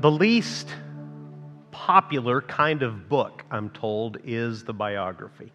The 0.00 0.10
least 0.12 0.68
popular 1.72 2.40
kind 2.40 2.84
of 2.84 3.08
book, 3.08 3.44
I'm 3.50 3.68
told, 3.70 4.18
is 4.22 4.62
the 4.62 4.72
biography. 4.72 5.50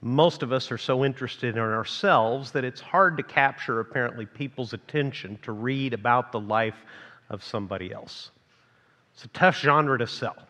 Most 0.00 0.42
of 0.42 0.50
us 0.50 0.72
are 0.72 0.78
so 0.78 1.04
interested 1.04 1.54
in 1.54 1.62
ourselves 1.62 2.50
that 2.50 2.64
it's 2.64 2.80
hard 2.80 3.16
to 3.18 3.22
capture, 3.22 3.78
apparently, 3.78 4.26
people's 4.26 4.72
attention 4.72 5.38
to 5.42 5.52
read 5.52 5.94
about 5.94 6.32
the 6.32 6.40
life 6.40 6.74
of 7.28 7.44
somebody 7.44 7.92
else. 7.92 8.32
It's 9.14 9.26
a 9.26 9.28
tough 9.28 9.58
genre 9.58 9.96
to 9.96 10.08
sell. 10.08 10.48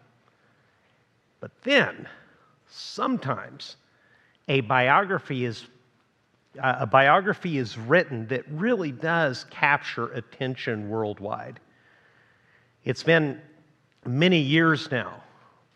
But 1.40 1.50
then, 1.64 2.08
sometimes, 2.66 3.76
a 4.48 4.62
biography 4.62 5.44
is 5.44 5.66
a 6.58 6.86
biography 6.86 7.58
is 7.58 7.76
written 7.76 8.26
that 8.28 8.44
really 8.48 8.90
does 8.90 9.44
capture 9.50 10.12
attention 10.14 10.88
worldwide. 10.88 11.60
It's 12.84 13.02
been 13.02 13.40
many 14.06 14.38
years 14.38 14.90
now 14.90 15.22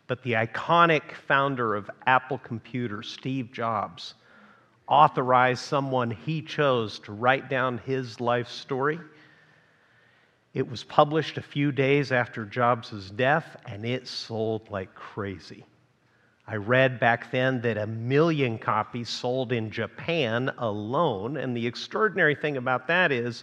but 0.07 0.23
the 0.23 0.33
iconic 0.33 1.13
founder 1.13 1.75
of 1.75 1.91
Apple 2.07 2.39
Computer, 2.39 3.03
Steve 3.03 3.53
Jobs, 3.53 4.15
authorized 4.87 5.65
someone 5.65 6.11
he 6.11 6.43
chose 6.43 6.99
to 7.01 7.13
write 7.13 7.49
down 7.49 7.79
his 7.79 8.21
life 8.21 8.49
story. 8.49 9.01
It 10.53 10.69
was 10.69 10.85
published 10.85 11.39
a 11.39 11.43
few 11.43 11.73
days 11.73 12.13
after 12.13 12.45
Jobs' 12.45 13.11
death, 13.11 13.57
and 13.67 13.85
it 13.85 14.07
sold 14.07 14.71
like 14.71 14.95
crazy. 14.95 15.65
I 16.47 16.57
read 16.57 17.01
back 17.01 17.31
then 17.31 17.63
that 17.63 17.79
a 17.79 17.87
million 17.87 18.59
copies 18.59 19.09
sold 19.09 19.51
in 19.51 19.71
Japan 19.71 20.53
alone, 20.59 21.39
and 21.39 21.57
the 21.57 21.67
extraordinary 21.67 22.35
thing 22.35 22.59
about 22.59 22.87
that 22.89 23.11
is 23.11 23.43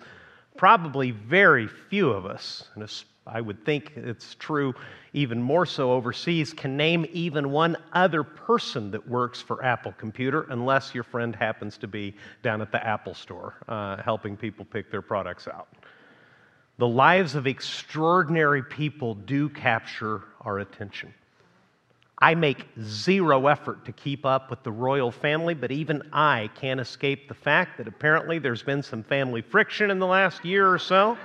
probably 0.55 1.09
very 1.09 1.68
few 1.68 2.12
of 2.12 2.27
us, 2.27 2.70
and 2.76 2.84
I 3.27 3.39
would 3.39 3.63
think 3.66 3.93
it's 3.95 4.35
true 4.35 4.73
even 5.13 5.41
more 5.41 5.66
so 5.66 5.91
overseas, 5.91 6.54
can 6.54 6.76
name 6.76 7.05
even 7.12 7.51
one 7.51 7.77
other 7.93 8.23
person 8.23 8.90
that 8.91 9.07
works 9.07 9.41
for 9.41 9.63
Apple 9.63 9.93
Computer, 9.98 10.48
unless 10.49 10.96
your 10.96 11.04
friend 11.04 11.35
happens 11.35 11.77
to 11.79 11.87
be 11.87 12.15
down 12.41 12.62
at 12.62 12.71
the 12.71 12.85
Apple 12.85 13.13
store 13.13 13.55
uh, 13.68 14.01
helping 14.01 14.35
people 14.35 14.65
pick 14.65 14.90
their 14.90 15.01
products 15.01 15.48
out. 15.48 15.68
The 16.77 16.87
lives 16.87 17.35
of 17.35 17.46
extraordinary 17.46 18.63
people 18.63 19.13
do 19.13 19.49
capture 19.49 20.24
our 20.41 20.59
attention. 20.59 21.13
I 22.18 22.34
make 22.35 22.68
zero 22.81 23.48
effort 23.48 23.85
to 23.85 23.91
keep 23.91 24.26
up 24.26 24.49
with 24.49 24.63
the 24.63 24.71
royal 24.71 25.12
family, 25.12 25.53
but 25.53 25.71
even 25.71 26.01
I 26.13 26.49
can't 26.55 26.79
escape 26.79 27.27
the 27.27 27.34
fact 27.34 27.77
that 27.77 27.87
apparently 27.87 28.40
there's 28.40 28.63
been 28.63 28.81
some 28.81 29.03
family 29.03 29.41
friction 29.41 29.91
in 29.91 29.99
the 29.99 30.07
last 30.07 30.43
year 30.46 30.71
or 30.71 30.79
so 30.79 31.18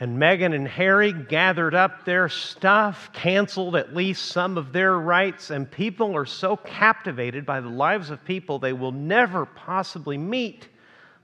and 0.00 0.16
Meghan 0.16 0.54
and 0.54 0.66
Harry 0.66 1.12
gathered 1.12 1.74
up 1.74 2.06
their 2.06 2.30
stuff, 2.30 3.10
canceled 3.12 3.76
at 3.76 3.94
least 3.94 4.28
some 4.28 4.56
of 4.56 4.72
their 4.72 4.98
rights, 4.98 5.50
and 5.50 5.70
people 5.70 6.16
are 6.16 6.24
so 6.24 6.56
captivated 6.56 7.44
by 7.44 7.60
the 7.60 7.68
lives 7.68 8.08
of 8.08 8.24
people 8.24 8.58
they 8.58 8.72
will 8.72 8.92
never 8.92 9.44
possibly 9.44 10.16
meet 10.16 10.66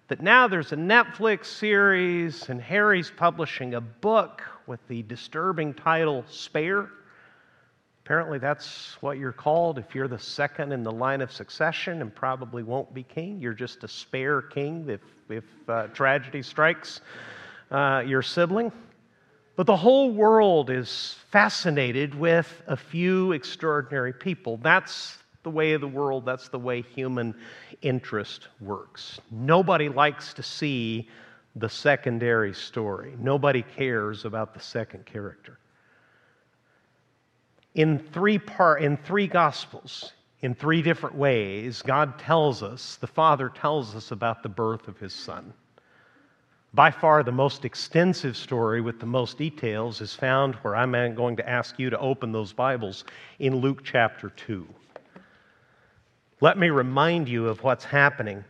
that 0.09 0.21
now 0.21 0.47
there's 0.47 0.73
a 0.73 0.77
Netflix 0.77 1.47
series, 1.47 2.51
and 2.51 2.61
Harry's 2.61 3.11
publishing 3.11 3.75
a 3.75 3.81
book 3.81 4.43
with 4.67 4.87
the 4.89 5.03
disturbing 5.05 5.73
title 5.73 6.23
Spare. 6.29 6.91
Apparently, 8.05 8.39
that's 8.39 8.99
what 9.01 9.17
you're 9.17 9.33
called 9.33 9.79
if 9.79 9.95
you're 9.95 10.07
the 10.07 10.19
second 10.19 10.73
in 10.73 10.83
the 10.83 10.93
line 10.93 11.23
of 11.23 11.33
succession 11.33 12.03
and 12.03 12.15
probably 12.15 12.63
won't 12.63 12.93
be 12.93 13.03
king. 13.03 13.41
You're 13.41 13.55
just 13.55 13.83
a 13.85 13.89
spare 13.89 14.43
king 14.43 14.89
if, 14.89 15.01
if 15.31 15.45
uh, 15.67 15.87
tragedy 15.89 16.43
strikes 16.43 17.01
uh, 17.71 18.03
your 18.07 18.23
sibling. 18.23 18.73
But 19.57 19.67
the 19.67 19.77
whole 19.77 20.11
world 20.11 20.71
is 20.71 21.17
fascinated 21.31 22.15
with 22.15 22.63
a 22.67 22.77
few 22.77 23.33
extraordinary 23.33 24.13
people. 24.13 24.59
That's 24.59 25.17
the 25.43 25.51
way 25.51 25.73
of 25.73 25.81
the 25.81 25.89
world, 25.89 26.27
that's 26.27 26.49
the 26.49 26.59
way 26.59 26.83
human 26.83 27.35
interest 27.81 28.49
works. 28.61 29.21
Nobody 29.31 29.89
likes 29.89 30.35
to 30.35 30.43
see 30.43 31.09
the 31.55 31.69
secondary 31.69 32.53
story, 32.53 33.15
nobody 33.19 33.63
cares 33.63 34.25
about 34.25 34.53
the 34.53 34.61
second 34.61 35.07
character. 35.07 35.59
In 37.75 37.99
three, 37.99 38.39
part, 38.39 38.83
in 38.83 38.97
three 38.97 39.27
Gospels, 39.27 40.13
in 40.43 40.55
three 40.55 40.83
different 40.83 41.17
ways, 41.17 41.81
God 41.81 42.19
tells 42.19 42.63
us, 42.63 42.97
the 42.97 43.07
Father 43.07 43.49
tells 43.49 43.95
us 43.95 44.11
about 44.11 44.43
the 44.43 44.49
birth 44.49 44.89
of 44.89 44.99
His 44.99 45.15
Son. 45.15 45.55
By 46.77 46.91
far, 46.91 47.23
the 47.23 47.33
most 47.33 47.65
extensive 47.65 48.37
story 48.37 48.83
with 48.83 49.01
the 49.01 49.07
most 49.07 49.39
details 49.39 50.03
is 50.03 50.15
found 50.15 50.57
where 50.57 50.77
I'm 50.77 50.93
going 51.15 51.35
to 51.37 51.49
ask 51.49 51.79
you 51.79 51.89
to 51.89 51.99
open 51.99 52.33
those 52.33 52.53
Bibles 52.53 53.05
in 53.39 53.57
Luke 53.57 53.81
chapter 53.83 54.29
2. 54.29 54.67
Let 56.43 56.59
me 56.59 56.69
remind 56.69 57.31
you 57.31 57.49
of 57.49 57.63
what's 57.63 57.87
happening 57.87 58.45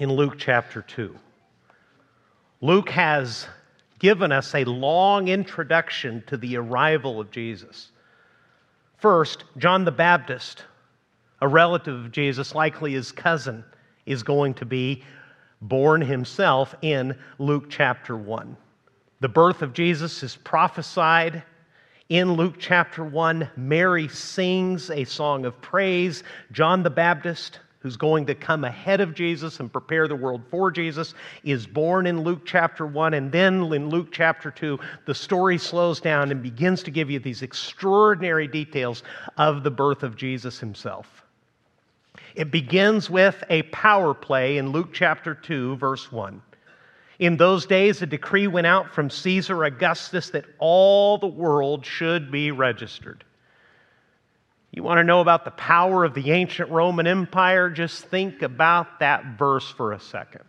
in 0.00 0.10
Luke 0.10 0.34
chapter 0.36 0.82
2. 0.82 1.14
Luke 2.60 2.90
has 2.90 3.46
given 4.00 4.32
us 4.32 4.52
a 4.56 4.64
long 4.64 5.28
introduction 5.28 6.24
to 6.26 6.36
the 6.36 6.56
arrival 6.56 7.20
of 7.20 7.30
Jesus. 7.30 7.92
First, 8.96 9.44
John 9.58 9.84
the 9.84 9.92
Baptist, 9.92 10.64
a 11.40 11.46
relative 11.46 12.04
of 12.04 12.10
Jesus, 12.10 12.56
likely 12.56 12.94
his 12.94 13.12
cousin, 13.12 13.62
is 14.06 14.24
going 14.24 14.54
to 14.54 14.64
be 14.64 15.04
born 15.60 16.00
himself 16.00 16.74
in 16.82 17.16
Luke 17.38 17.66
chapter 17.68 18.16
1. 18.16 18.56
The 19.20 19.28
birth 19.28 19.62
of 19.62 19.72
Jesus 19.72 20.22
is 20.22 20.36
prophesied 20.36 21.42
in 22.08 22.34
Luke 22.34 22.54
chapter 22.58 23.04
1. 23.04 23.50
Mary 23.56 24.08
sings 24.08 24.90
a 24.90 25.04
song 25.04 25.44
of 25.44 25.60
praise. 25.60 26.22
John 26.52 26.82
the 26.82 26.90
Baptist, 26.90 27.58
who's 27.80 27.96
going 27.96 28.26
to 28.26 28.34
come 28.34 28.64
ahead 28.64 29.00
of 29.00 29.14
Jesus 29.14 29.60
and 29.60 29.72
prepare 29.72 30.08
the 30.08 30.16
world 30.16 30.42
for 30.50 30.70
Jesus, 30.70 31.14
is 31.44 31.66
born 31.66 32.06
in 32.06 32.22
Luke 32.22 32.42
chapter 32.44 32.86
1. 32.86 33.14
And 33.14 33.30
then 33.30 33.64
in 33.72 33.88
Luke 33.90 34.08
chapter 34.12 34.50
2, 34.50 34.78
the 35.06 35.14
story 35.14 35.58
slows 35.58 36.00
down 36.00 36.30
and 36.30 36.42
begins 36.42 36.82
to 36.84 36.90
give 36.90 37.10
you 37.10 37.18
these 37.18 37.42
extraordinary 37.42 38.48
details 38.48 39.02
of 39.36 39.64
the 39.64 39.70
birth 39.70 40.02
of 40.02 40.16
Jesus 40.16 40.58
himself. 40.58 41.24
It 42.38 42.52
begins 42.52 43.10
with 43.10 43.42
a 43.50 43.64
power 43.64 44.14
play 44.14 44.58
in 44.58 44.70
Luke 44.70 44.90
chapter 44.92 45.34
2, 45.34 45.74
verse 45.74 46.12
1. 46.12 46.40
In 47.18 47.36
those 47.36 47.66
days, 47.66 48.00
a 48.00 48.06
decree 48.06 48.46
went 48.46 48.68
out 48.68 48.94
from 48.94 49.10
Caesar 49.10 49.64
Augustus 49.64 50.30
that 50.30 50.44
all 50.60 51.18
the 51.18 51.26
world 51.26 51.84
should 51.84 52.30
be 52.30 52.52
registered. 52.52 53.24
You 54.70 54.84
want 54.84 54.98
to 54.98 55.04
know 55.04 55.20
about 55.20 55.44
the 55.44 55.50
power 55.50 56.04
of 56.04 56.14
the 56.14 56.30
ancient 56.30 56.70
Roman 56.70 57.08
Empire? 57.08 57.70
Just 57.70 58.04
think 58.04 58.42
about 58.42 59.00
that 59.00 59.36
verse 59.36 59.68
for 59.68 59.90
a 59.90 59.98
second. 59.98 60.44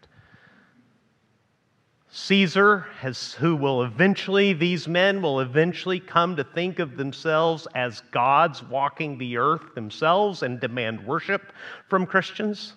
Caesar, 2.11 2.87
has, 3.01 3.33
who 3.33 3.55
will 3.55 3.83
eventually, 3.83 4.53
these 4.53 4.87
men 4.87 5.21
will 5.21 5.41
eventually 5.41 5.99
come 5.99 6.35
to 6.35 6.43
think 6.43 6.79
of 6.79 6.97
themselves 6.97 7.67
as 7.75 8.01
gods 8.11 8.63
walking 8.63 9.17
the 9.19 9.37
earth 9.37 9.75
themselves 9.75 10.41
and 10.41 10.59
demand 10.59 11.05
worship 11.05 11.53
from 11.87 12.07
Christians, 12.07 12.73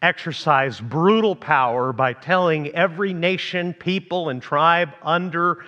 exercise 0.00 0.80
brutal 0.80 1.34
power 1.34 1.92
by 1.92 2.12
telling 2.12 2.68
every 2.68 3.12
nation, 3.12 3.74
people, 3.74 4.28
and 4.28 4.40
tribe 4.40 4.90
under 5.02 5.64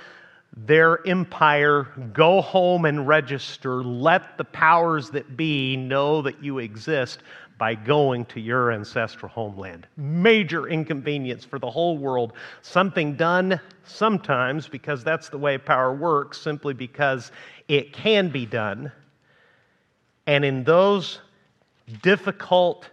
their 0.56 1.04
empire 1.08 1.88
go 2.12 2.40
home 2.40 2.84
and 2.84 3.08
register. 3.08 3.82
Let 3.82 4.38
the 4.38 4.44
powers 4.44 5.10
that 5.10 5.36
be 5.36 5.76
know 5.76 6.22
that 6.22 6.44
you 6.44 6.60
exist 6.60 7.24
by 7.60 7.74
going 7.74 8.24
to 8.24 8.40
your 8.40 8.72
ancestral 8.72 9.30
homeland. 9.30 9.86
Major 9.98 10.66
inconvenience 10.66 11.44
for 11.44 11.58
the 11.58 11.70
whole 11.70 11.98
world. 11.98 12.32
Something 12.62 13.16
done 13.16 13.60
sometimes 13.84 14.66
because 14.66 15.04
that's 15.04 15.28
the 15.28 15.36
way 15.36 15.58
power 15.58 15.94
works, 15.94 16.40
simply 16.40 16.72
because 16.72 17.32
it 17.68 17.92
can 17.92 18.30
be 18.30 18.46
done. 18.46 18.90
And 20.26 20.42
in 20.42 20.64
those 20.64 21.20
difficult 22.02 22.88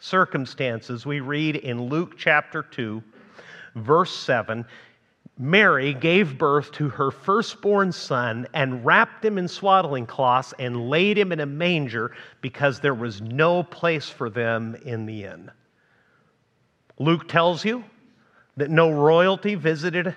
circumstances, 0.00 1.06
we 1.06 1.20
read 1.20 1.56
in 1.56 1.88
Luke 1.88 2.18
chapter 2.18 2.62
2, 2.62 3.02
verse 3.76 4.14
7 4.14 4.66
Mary 5.40 5.94
gave 5.94 6.36
birth 6.36 6.70
to 6.70 6.90
her 6.90 7.10
firstborn 7.10 7.90
son 7.90 8.46
and 8.52 8.84
wrapped 8.84 9.24
him 9.24 9.38
in 9.38 9.48
swaddling 9.48 10.04
cloths 10.04 10.52
and 10.58 10.90
laid 10.90 11.16
him 11.16 11.32
in 11.32 11.40
a 11.40 11.46
manger 11.46 12.14
because 12.42 12.78
there 12.78 12.94
was 12.94 13.22
no 13.22 13.62
place 13.62 14.10
for 14.10 14.28
them 14.28 14.76
in 14.84 15.06
the 15.06 15.24
inn. 15.24 15.50
Luke 16.98 17.26
tells 17.26 17.64
you 17.64 17.82
that 18.58 18.68
no 18.68 18.90
royalty 18.90 19.54
visited 19.54 20.14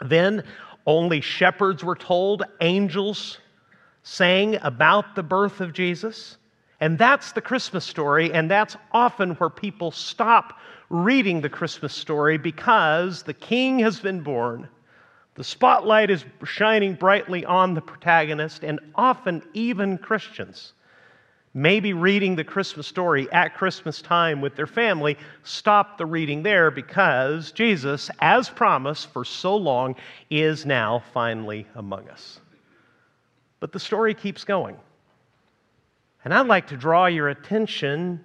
then, 0.00 0.44
only 0.86 1.20
shepherds 1.20 1.82
were 1.82 1.96
told, 1.96 2.44
angels 2.60 3.38
sang 4.02 4.56
about 4.62 5.16
the 5.16 5.22
birth 5.22 5.60
of 5.60 5.72
Jesus. 5.72 6.38
And 6.80 6.96
that's 6.96 7.32
the 7.32 7.40
Christmas 7.40 7.84
story, 7.84 8.32
and 8.32 8.48
that's 8.48 8.76
often 8.92 9.30
where 9.34 9.50
people 9.50 9.90
stop 9.90 10.58
reading 10.90 11.40
the 11.40 11.48
Christmas 11.48 11.94
story 11.94 12.38
because 12.38 13.22
the 13.22 13.34
king 13.34 13.78
has 13.80 14.00
been 14.00 14.20
born, 14.20 14.68
The 15.34 15.44
spotlight 15.44 16.10
is 16.10 16.24
shining 16.44 16.94
brightly 16.94 17.44
on 17.44 17.74
the 17.74 17.80
protagonist, 17.80 18.64
and 18.64 18.80
often 18.96 19.42
even 19.54 19.96
Christians 19.98 20.72
maybe 21.54 21.92
reading 21.92 22.36
the 22.36 22.44
Christmas 22.44 22.86
story 22.86 23.30
at 23.32 23.56
Christmas 23.56 24.00
time 24.02 24.40
with 24.40 24.54
their 24.54 24.66
family, 24.66 25.16
stop 25.42 25.98
the 25.98 26.06
reading 26.06 26.42
there 26.42 26.70
because 26.70 27.52
Jesus, 27.52 28.10
as 28.20 28.48
promised 28.48 29.12
for 29.12 29.24
so 29.24 29.56
long, 29.56 29.96
is 30.30 30.66
now 30.66 31.02
finally 31.12 31.66
among 31.74 32.08
us. 32.08 32.40
But 33.60 33.72
the 33.72 33.80
story 33.80 34.14
keeps 34.14 34.44
going. 34.44 34.76
And 36.24 36.34
I'd 36.34 36.46
like 36.46 36.68
to 36.68 36.76
draw 36.76 37.06
your 37.06 37.28
attention 37.28 38.22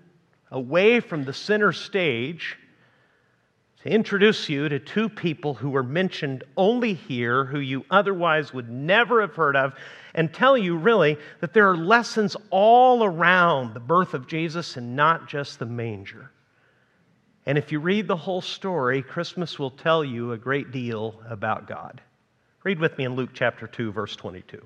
away 0.53 0.99
from 0.99 1.25
the 1.25 1.33
center 1.33 1.73
stage 1.73 2.57
to 3.81 3.89
introduce 3.89 4.47
you 4.47 4.69
to 4.69 4.79
two 4.79 5.09
people 5.09 5.53
who 5.53 5.75
are 5.75 5.83
mentioned 5.83 6.45
only 6.55 6.93
here, 6.93 7.43
who 7.43 7.59
you 7.59 7.85
otherwise 7.91 8.53
would 8.53 8.69
never 8.69 9.19
have 9.19 9.35
heard 9.35 9.57
of, 9.57 9.73
and 10.15 10.33
tell 10.33 10.57
you 10.57 10.77
really 10.77 11.17
that 11.41 11.53
there 11.53 11.69
are 11.69 11.75
lessons 11.75 12.37
all 12.49 13.03
around 13.03 13.73
the 13.73 13.81
birth 13.81 14.13
of 14.13 14.27
Jesus 14.27 14.77
and 14.77 14.95
not 14.95 15.27
just 15.27 15.59
the 15.59 15.65
manger. 15.65 16.31
And 17.45 17.57
if 17.57 17.73
you 17.73 17.79
read 17.79 18.07
the 18.07 18.15
whole 18.15 18.41
story, 18.41 19.01
Christmas 19.01 19.59
will 19.59 19.71
tell 19.71 20.05
you 20.05 20.31
a 20.31 20.37
great 20.37 20.71
deal 20.71 21.21
about 21.27 21.67
God. 21.67 21.99
Read 22.63 22.79
with 22.79 22.97
me 22.97 23.03
in 23.03 23.15
Luke 23.15 23.31
chapter 23.33 23.67
2, 23.67 23.91
verse 23.91 24.15
22. 24.15 24.65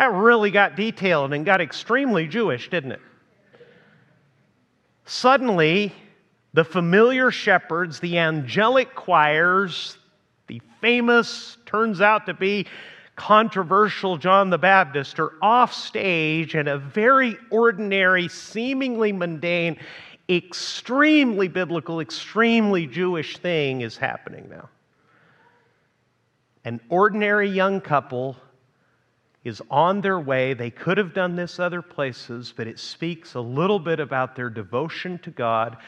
That 0.00 0.14
really 0.14 0.50
got 0.50 0.76
detailed 0.76 1.34
and 1.34 1.44
got 1.44 1.60
extremely 1.60 2.26
Jewish, 2.26 2.70
didn't 2.70 2.92
it? 2.92 3.02
Suddenly, 5.04 5.92
the 6.54 6.64
familiar 6.64 7.30
shepherds, 7.30 8.00
the 8.00 8.16
angelic 8.16 8.94
choirs, 8.94 9.98
the 10.46 10.62
famous, 10.80 11.58
turns 11.66 12.00
out 12.00 12.24
to 12.24 12.32
be 12.32 12.66
controversial 13.14 14.16
John 14.16 14.48
the 14.48 14.56
Baptist 14.56 15.20
are 15.20 15.34
off 15.42 15.74
stage, 15.74 16.54
and 16.54 16.66
a 16.66 16.78
very 16.78 17.36
ordinary, 17.50 18.26
seemingly 18.28 19.12
mundane, 19.12 19.76
extremely 20.30 21.46
biblical, 21.46 22.00
extremely 22.00 22.86
Jewish 22.86 23.36
thing 23.36 23.82
is 23.82 23.98
happening 23.98 24.48
now. 24.48 24.70
An 26.64 26.80
ordinary 26.88 27.50
young 27.50 27.82
couple 27.82 28.38
is 29.44 29.62
on 29.70 30.00
their 30.00 30.20
way. 30.20 30.54
They 30.54 30.70
could 30.70 30.98
have 30.98 31.14
done 31.14 31.36
this 31.36 31.58
other 31.58 31.82
places, 31.82 32.52
but 32.54 32.66
it 32.66 32.78
speaks 32.78 33.34
a 33.34 33.40
little 33.40 33.78
bit 33.78 34.00
about 34.00 34.36
their 34.36 34.50
devotion 34.50 35.18
to 35.20 35.30
God. 35.30 35.78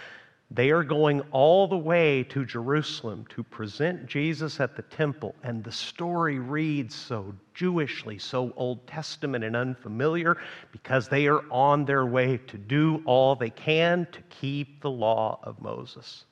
They 0.50 0.70
are 0.70 0.82
going 0.82 1.22
all 1.30 1.66
the 1.66 1.78
way 1.78 2.24
to 2.24 2.44
Jerusalem 2.44 3.26
to 3.30 3.42
present 3.42 4.06
Jesus 4.06 4.60
at 4.60 4.76
the 4.76 4.82
temple, 4.82 5.34
and 5.42 5.64
the 5.64 5.72
story 5.72 6.38
reads 6.38 6.94
so 6.94 7.34
Jewishly, 7.54 8.18
so 8.18 8.52
Old 8.56 8.86
Testament 8.86 9.44
and 9.44 9.56
unfamiliar, 9.56 10.36
because 10.70 11.08
they 11.08 11.26
are 11.26 11.42
on 11.50 11.84
their 11.84 12.04
way 12.04 12.38
to 12.48 12.58
do 12.58 13.02
all 13.06 13.34
they 13.34 13.50
can 13.50 14.06
to 14.12 14.20
keep 14.28 14.82
the 14.82 14.90
law 14.90 15.38
of 15.42 15.60
Moses. 15.60 16.24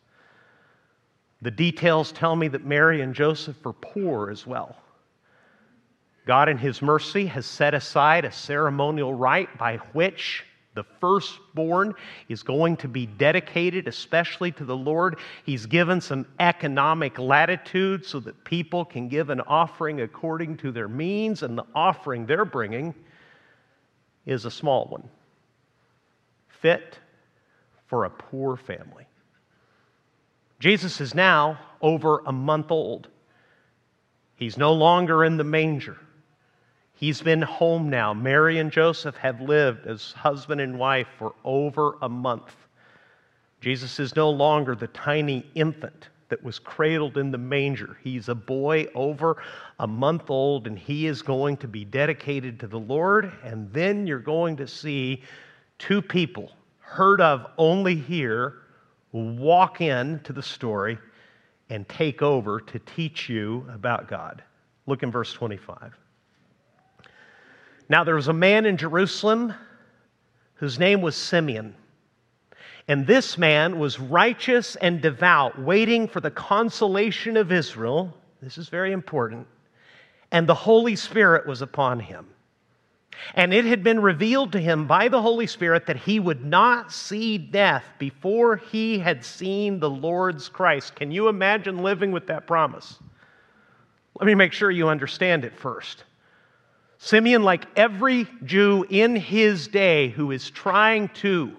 The 1.42 1.50
details 1.50 2.12
tell 2.12 2.36
me 2.36 2.48
that 2.48 2.64
Mary 2.66 3.00
and 3.00 3.14
Joseph 3.14 3.64
are 3.64 3.72
poor 3.72 4.30
as 4.30 4.46
well. 4.46 4.76
God, 6.30 6.48
in 6.48 6.58
His 6.58 6.80
mercy, 6.80 7.26
has 7.26 7.44
set 7.44 7.74
aside 7.74 8.24
a 8.24 8.30
ceremonial 8.30 9.12
rite 9.12 9.58
by 9.58 9.78
which 9.94 10.44
the 10.74 10.84
firstborn 11.00 11.92
is 12.28 12.44
going 12.44 12.76
to 12.76 12.86
be 12.86 13.04
dedicated 13.04 13.88
especially 13.88 14.52
to 14.52 14.64
the 14.64 14.76
Lord. 14.76 15.18
He's 15.44 15.66
given 15.66 16.00
some 16.00 16.24
economic 16.38 17.18
latitude 17.18 18.06
so 18.06 18.20
that 18.20 18.44
people 18.44 18.84
can 18.84 19.08
give 19.08 19.28
an 19.30 19.40
offering 19.40 20.02
according 20.02 20.58
to 20.58 20.70
their 20.70 20.86
means, 20.86 21.42
and 21.42 21.58
the 21.58 21.66
offering 21.74 22.26
they're 22.26 22.44
bringing 22.44 22.94
is 24.24 24.44
a 24.44 24.52
small 24.52 24.84
one, 24.84 25.10
fit 26.60 26.96
for 27.88 28.04
a 28.04 28.10
poor 28.10 28.56
family. 28.56 29.08
Jesus 30.60 31.00
is 31.00 31.12
now 31.12 31.58
over 31.80 32.22
a 32.24 32.32
month 32.32 32.70
old. 32.70 33.08
He's 34.36 34.56
no 34.56 34.72
longer 34.72 35.24
in 35.24 35.36
the 35.36 35.42
manger. 35.42 35.98
He's 37.00 37.22
been 37.22 37.40
home 37.40 37.88
now. 37.88 38.12
Mary 38.12 38.58
and 38.58 38.70
Joseph 38.70 39.16
have 39.16 39.40
lived 39.40 39.86
as 39.86 40.12
husband 40.12 40.60
and 40.60 40.78
wife 40.78 41.08
for 41.18 41.34
over 41.44 41.96
a 42.02 42.10
month. 42.10 42.54
Jesus 43.62 43.98
is 43.98 44.14
no 44.16 44.28
longer 44.28 44.74
the 44.74 44.88
tiny 44.88 45.46
infant 45.54 46.10
that 46.28 46.44
was 46.44 46.58
cradled 46.58 47.16
in 47.16 47.30
the 47.30 47.38
manger. 47.38 47.96
He's 48.04 48.28
a 48.28 48.34
boy 48.34 48.86
over 48.94 49.42
a 49.78 49.86
month 49.86 50.28
old, 50.28 50.66
and 50.66 50.78
he 50.78 51.06
is 51.06 51.22
going 51.22 51.56
to 51.56 51.68
be 51.68 51.86
dedicated 51.86 52.60
to 52.60 52.66
the 52.66 52.78
Lord. 52.78 53.32
And 53.42 53.72
then 53.72 54.06
you're 54.06 54.18
going 54.18 54.58
to 54.58 54.66
see 54.66 55.22
two 55.78 56.02
people 56.02 56.52
heard 56.80 57.22
of 57.22 57.46
only 57.56 57.94
here 57.94 58.56
walk 59.12 59.80
in 59.80 60.20
to 60.24 60.34
the 60.34 60.42
story 60.42 60.98
and 61.70 61.88
take 61.88 62.20
over 62.20 62.60
to 62.60 62.78
teach 62.78 63.30
you 63.30 63.66
about 63.72 64.06
God. 64.06 64.42
Look 64.86 65.02
in 65.02 65.10
verse 65.10 65.32
25. 65.32 65.96
Now, 67.90 68.04
there 68.04 68.14
was 68.14 68.28
a 68.28 68.32
man 68.32 68.66
in 68.66 68.76
Jerusalem 68.76 69.52
whose 70.54 70.78
name 70.78 71.02
was 71.02 71.16
Simeon. 71.16 71.74
And 72.86 73.04
this 73.04 73.36
man 73.36 73.80
was 73.80 73.98
righteous 73.98 74.76
and 74.76 75.02
devout, 75.02 75.60
waiting 75.60 76.06
for 76.06 76.20
the 76.20 76.30
consolation 76.30 77.36
of 77.36 77.50
Israel. 77.50 78.16
This 78.40 78.58
is 78.58 78.68
very 78.68 78.92
important. 78.92 79.48
And 80.30 80.48
the 80.48 80.54
Holy 80.54 80.94
Spirit 80.94 81.48
was 81.48 81.62
upon 81.62 81.98
him. 81.98 82.28
And 83.34 83.52
it 83.52 83.64
had 83.64 83.82
been 83.82 84.00
revealed 84.00 84.52
to 84.52 84.60
him 84.60 84.86
by 84.86 85.08
the 85.08 85.20
Holy 85.20 85.48
Spirit 85.48 85.86
that 85.86 85.96
he 85.96 86.20
would 86.20 86.44
not 86.44 86.92
see 86.92 87.38
death 87.38 87.84
before 87.98 88.56
he 88.56 89.00
had 89.00 89.24
seen 89.24 89.80
the 89.80 89.90
Lord's 89.90 90.48
Christ. 90.48 90.94
Can 90.94 91.10
you 91.10 91.26
imagine 91.26 91.82
living 91.82 92.12
with 92.12 92.28
that 92.28 92.46
promise? 92.46 93.00
Let 94.14 94.26
me 94.26 94.36
make 94.36 94.52
sure 94.52 94.70
you 94.70 94.88
understand 94.88 95.44
it 95.44 95.56
first. 95.56 96.04
Simeon, 97.02 97.42
like 97.42 97.64
every 97.76 98.26
Jew 98.44 98.84
in 98.90 99.16
his 99.16 99.68
day 99.68 100.10
who 100.10 100.32
is 100.32 100.50
trying 100.50 101.08
to 101.08 101.56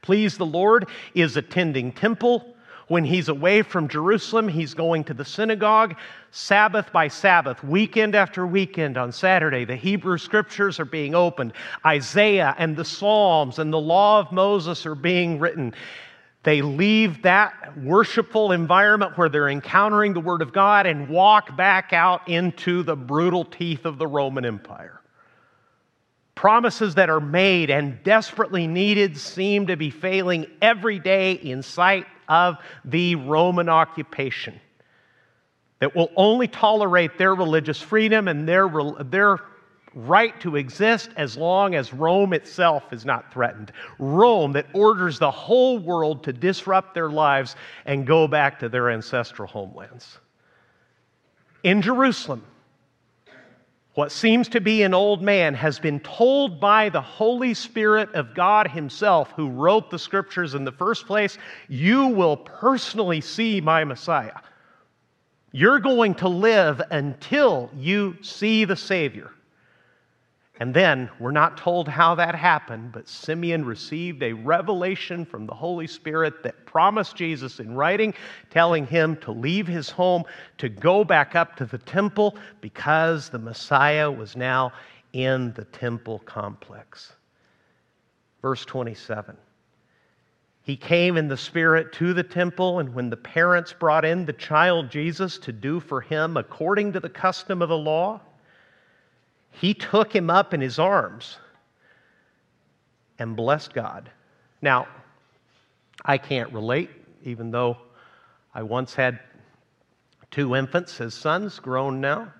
please 0.00 0.38
the 0.38 0.46
Lord, 0.46 0.88
is 1.12 1.36
attending 1.36 1.90
temple. 1.90 2.54
When 2.86 3.04
he's 3.04 3.28
away 3.28 3.62
from 3.62 3.88
Jerusalem, 3.88 4.46
he's 4.46 4.74
going 4.74 5.02
to 5.04 5.12
the 5.12 5.24
synagogue 5.24 5.96
Sabbath 6.30 6.92
by 6.92 7.08
Sabbath, 7.08 7.64
weekend 7.64 8.14
after 8.14 8.46
weekend 8.46 8.96
on 8.96 9.10
Saturday. 9.10 9.64
The 9.64 9.74
Hebrew 9.74 10.16
scriptures 10.16 10.78
are 10.78 10.84
being 10.84 11.16
opened. 11.16 11.52
Isaiah 11.84 12.54
and 12.58 12.76
the 12.76 12.84
Psalms 12.84 13.58
and 13.58 13.72
the 13.72 13.80
law 13.80 14.20
of 14.20 14.30
Moses 14.30 14.86
are 14.86 14.94
being 14.94 15.40
written. 15.40 15.74
They 16.48 16.62
leave 16.62 17.24
that 17.24 17.76
worshipful 17.76 18.52
environment 18.52 19.18
where 19.18 19.28
they're 19.28 19.50
encountering 19.50 20.14
the 20.14 20.20
Word 20.20 20.40
of 20.40 20.50
God 20.50 20.86
and 20.86 21.10
walk 21.10 21.54
back 21.58 21.92
out 21.92 22.26
into 22.26 22.82
the 22.82 22.96
brutal 22.96 23.44
teeth 23.44 23.84
of 23.84 23.98
the 23.98 24.06
Roman 24.06 24.46
Empire. 24.46 24.98
Promises 26.34 26.94
that 26.94 27.10
are 27.10 27.20
made 27.20 27.68
and 27.68 28.02
desperately 28.02 28.66
needed 28.66 29.18
seem 29.18 29.66
to 29.66 29.76
be 29.76 29.90
failing 29.90 30.46
every 30.62 30.98
day 30.98 31.32
in 31.32 31.62
sight 31.62 32.06
of 32.30 32.56
the 32.82 33.16
Roman 33.16 33.68
occupation 33.68 34.58
that 35.80 35.94
will 35.94 36.10
only 36.16 36.48
tolerate 36.48 37.18
their 37.18 37.34
religious 37.34 37.78
freedom 37.78 38.26
and 38.26 38.48
their, 38.48 38.70
their 39.00 39.36
right 39.98 40.38
to 40.40 40.54
exist 40.56 41.10
as 41.16 41.36
long 41.36 41.74
as 41.74 41.92
Rome 41.92 42.32
itself 42.32 42.92
is 42.92 43.04
not 43.04 43.32
threatened. 43.32 43.72
Rome 43.98 44.52
that 44.52 44.66
orders 44.72 45.18
the 45.18 45.30
whole 45.30 45.78
world 45.78 46.22
to 46.24 46.32
disrupt 46.32 46.94
their 46.94 47.10
lives 47.10 47.56
and 47.84 48.06
go 48.06 48.28
back 48.28 48.60
to 48.60 48.68
their 48.68 48.90
ancestral 48.90 49.48
homelands. 49.48 50.18
In 51.64 51.82
Jerusalem, 51.82 52.44
what 53.94 54.12
seems 54.12 54.46
to 54.50 54.60
be 54.60 54.84
an 54.84 54.94
old 54.94 55.20
man 55.20 55.54
has 55.54 55.80
been 55.80 55.98
told 55.98 56.60
by 56.60 56.88
the 56.88 57.00
Holy 57.00 57.52
Spirit 57.52 58.14
of 58.14 58.32
God 58.32 58.68
Himself, 58.68 59.32
who 59.32 59.48
wrote 59.48 59.90
the 59.90 59.98
scriptures 59.98 60.54
in 60.54 60.64
the 60.64 60.70
first 60.70 61.06
place, 61.08 61.36
You 61.66 62.06
will 62.06 62.36
personally 62.36 63.20
see 63.20 63.60
my 63.60 63.82
Messiah. 63.82 64.38
You're 65.50 65.80
going 65.80 66.14
to 66.16 66.28
live 66.28 66.80
until 66.92 67.70
you 67.74 68.16
see 68.22 68.64
the 68.64 68.76
Savior. 68.76 69.32
And 70.60 70.74
then 70.74 71.08
we're 71.20 71.30
not 71.30 71.56
told 71.56 71.88
how 71.88 72.16
that 72.16 72.34
happened, 72.34 72.90
but 72.90 73.08
Simeon 73.08 73.64
received 73.64 74.22
a 74.24 74.32
revelation 74.32 75.24
from 75.24 75.46
the 75.46 75.54
Holy 75.54 75.86
Spirit 75.86 76.42
that 76.42 76.66
promised 76.66 77.14
Jesus 77.14 77.60
in 77.60 77.76
writing, 77.76 78.12
telling 78.50 78.84
him 78.84 79.16
to 79.18 79.30
leave 79.30 79.68
his 79.68 79.88
home, 79.88 80.24
to 80.58 80.68
go 80.68 81.04
back 81.04 81.36
up 81.36 81.54
to 81.56 81.64
the 81.64 81.78
temple, 81.78 82.36
because 82.60 83.28
the 83.28 83.38
Messiah 83.38 84.10
was 84.10 84.36
now 84.36 84.72
in 85.12 85.52
the 85.52 85.64
temple 85.64 86.18
complex. 86.20 87.12
Verse 88.42 88.64
27. 88.64 89.36
He 90.62 90.76
came 90.76 91.16
in 91.16 91.28
the 91.28 91.36
Spirit 91.36 91.92
to 91.94 92.12
the 92.12 92.24
temple, 92.24 92.80
and 92.80 92.92
when 92.92 93.10
the 93.10 93.16
parents 93.16 93.72
brought 93.72 94.04
in 94.04 94.26
the 94.26 94.32
child 94.32 94.90
Jesus 94.90 95.38
to 95.38 95.52
do 95.52 95.78
for 95.78 96.00
him 96.00 96.36
according 96.36 96.92
to 96.94 97.00
the 97.00 97.08
custom 97.08 97.62
of 97.62 97.68
the 97.68 97.78
law, 97.78 98.20
he 99.60 99.74
took 99.74 100.14
him 100.14 100.30
up 100.30 100.54
in 100.54 100.60
his 100.60 100.78
arms 100.78 101.36
and 103.18 103.36
blessed 103.36 103.74
God. 103.74 104.10
Now, 104.62 104.86
I 106.04 106.18
can't 106.18 106.52
relate, 106.52 106.90
even 107.24 107.50
though 107.50 107.76
I 108.54 108.62
once 108.62 108.94
had 108.94 109.18
two 110.30 110.54
infants 110.54 111.00
as 111.00 111.14
sons, 111.14 111.58
grown 111.58 112.00
now. 112.00 112.32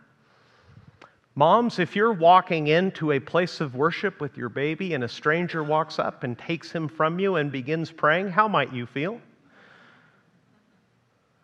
Moms, 1.35 1.79
if 1.79 1.95
you're 1.95 2.13
walking 2.13 2.67
into 2.67 3.13
a 3.13 3.21
place 3.21 3.61
of 3.61 3.75
worship 3.75 4.21
with 4.21 4.37
your 4.37 4.49
baby 4.49 4.95
and 4.95 5.05
a 5.05 5.09
stranger 5.09 5.63
walks 5.63 5.99
up 5.99 6.25
and 6.25 6.37
takes 6.39 6.71
him 6.71 6.89
from 6.89 7.19
you 7.19 7.37
and 7.37 7.51
begins 7.51 7.91
praying, 7.91 8.29
how 8.29 8.49
might 8.49 8.73
you 8.73 8.87
feel? 8.87 9.21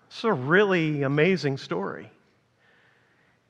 It's 0.09 0.25
a 0.25 0.33
really 0.33 1.03
amazing 1.03 1.59
story. 1.59 2.11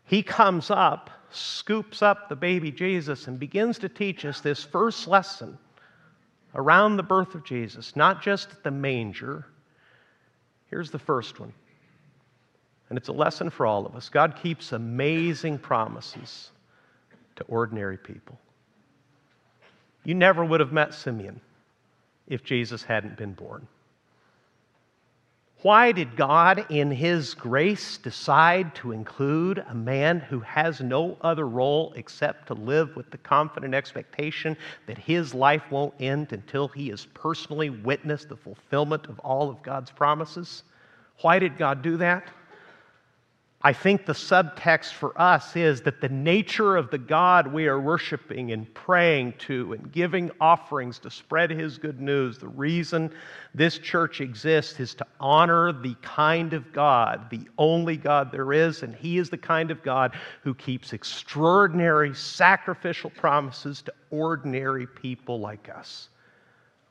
He 0.05 0.23
comes 0.23 0.71
up 0.71 1.11
scoops 1.35 2.03
up 2.03 2.29
the 2.29 2.37
baby 2.37 2.71
Jesus 2.71 3.27
and 3.27 3.39
begins 3.39 3.79
to 3.81 3.89
teach 3.89 4.25
us 4.25 4.41
this 4.41 4.63
first 4.63 5.09
lesson 5.09 5.59
around 6.55 6.97
the 6.97 7.03
birth 7.03 7.35
of 7.35 7.45
Jesus, 7.45 7.97
not 7.97 8.23
just 8.23 8.63
the 8.63 8.71
manger. 8.71 9.47
Here's 10.71 10.91
the 10.91 10.99
first 10.99 11.41
one. 11.41 11.53
And 12.89 12.99
it's 12.99 13.09
a 13.09 13.13
lesson 13.13 13.51
for 13.51 13.67
all 13.67 13.87
of 13.87 13.97
us. 13.97 14.09
God 14.09 14.39
keeps 14.41 14.73
amazing 14.73 15.59
promises 15.59 16.51
to 17.37 17.45
ordinary 17.45 17.97
people. 17.97 18.39
You 20.05 20.15
never 20.15 20.45
would 20.45 20.61
have 20.61 20.73
met 20.73 20.95
Simeon 20.95 21.41
if 22.29 22.45
Jesus 22.45 22.85
hadn't 22.85 23.17
been 23.17 23.33
born. 23.33 23.67
Why 25.65 25.93
did 25.93 26.15
God, 26.15 26.67
in 26.69 26.91
His 26.91 27.33
grace, 27.33 27.97
decide 27.97 28.75
to 28.75 28.93
include 28.93 29.65
a 29.67 29.75
man 29.75 30.21
who 30.21 30.41
has 30.41 30.83
no 30.83 31.17
other 31.23 31.49
role 31.49 31.95
except 31.97 32.49
to 32.49 32.53
live 32.53 32.95
with 32.97 33.11
the 33.11 33.17
confident 33.17 33.75
expectation 33.75 34.59
that 34.85 34.99
his 34.99 35.33
life 35.33 35.63
won't 35.71 35.95
end 35.99 36.35
until 36.35 36.69
he 36.69 36.91
has 36.91 37.07
personally 37.15 37.71
witnessed 37.71 38.29
the 38.29 38.37
fulfillment 38.37 39.07
of 39.07 39.19
all 39.21 39.49
of 39.49 39.63
God's 39.63 39.91
promises? 39.91 40.65
Why 41.23 41.39
did 41.39 41.57
God 41.57 41.81
do 41.81 41.97
that? 41.97 42.29
I 43.67 43.73
think 43.73 44.05
the 44.05 44.13
subtext 44.13 44.93
for 44.93 45.19
us 45.19 45.57
is 45.57 45.81
that 45.83 46.03
the 46.03 46.11
nature 46.11 46.77
of 46.77 46.91
the 46.91 46.99
God 46.99 47.51
we 47.51 47.67
are 47.67 47.81
worshiping 47.81 48.53
and 48.53 48.73
praying 48.75 49.33
to 49.39 49.73
and 49.73 49.91
giving 49.91 50.31
offerings 50.39 50.99
to 50.99 51.11
spread 51.11 51.51
His 51.51 51.79
good 51.79 51.99
news, 51.99 52.37
the 52.37 52.49
reason 52.49 53.11
this 53.55 53.79
church 53.79 54.21
exists 54.21 54.79
is 54.81 54.95
to 54.97 55.07
honor 55.19 55.73
the 55.73 55.95
kind 56.03 56.53
of 56.53 56.75
God, 56.75 57.31
the 57.31 57.49
only 57.57 57.97
God 57.97 58.31
there 58.31 58.53
is, 58.53 58.83
and 58.83 58.95
He 58.95 59.17
is 59.17 59.31
the 59.31 59.39
kind 59.39 59.71
of 59.71 59.83
God 59.83 60.15
who 60.43 60.53
keeps 60.53 60.93
extraordinary 60.93 62.15
sacrificial 62.15 63.09
promises 63.09 63.81
to 63.81 63.95
ordinary 64.11 64.87
people 64.87 65.41
like 65.41 65.71
us. 65.75 66.11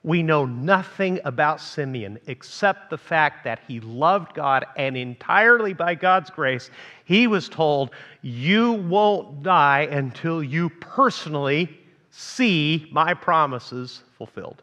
We 0.04 0.22
know 0.22 0.46
nothing 0.46 1.22
about 1.24 1.62
Simeon 1.62 2.20
except 2.28 2.90
the 2.90 2.98
fact 2.98 3.46
that 3.46 3.62
he 3.68 3.80
loved 3.80 4.34
God 4.34 4.66
and 4.76 4.98
entirely 4.98 5.74
by 5.74 5.96
God's 5.96 6.30
grace, 6.30 6.70
he 7.06 7.26
was 7.26 7.48
told, 7.48 7.92
You 8.22 8.74
won't 8.74 9.44
die 9.44 9.88
until 9.90 10.44
you 10.44 10.70
personally 10.70 11.80
see 12.12 12.90
my 12.92 13.14
promises 13.14 14.04
fulfilled. 14.18 14.62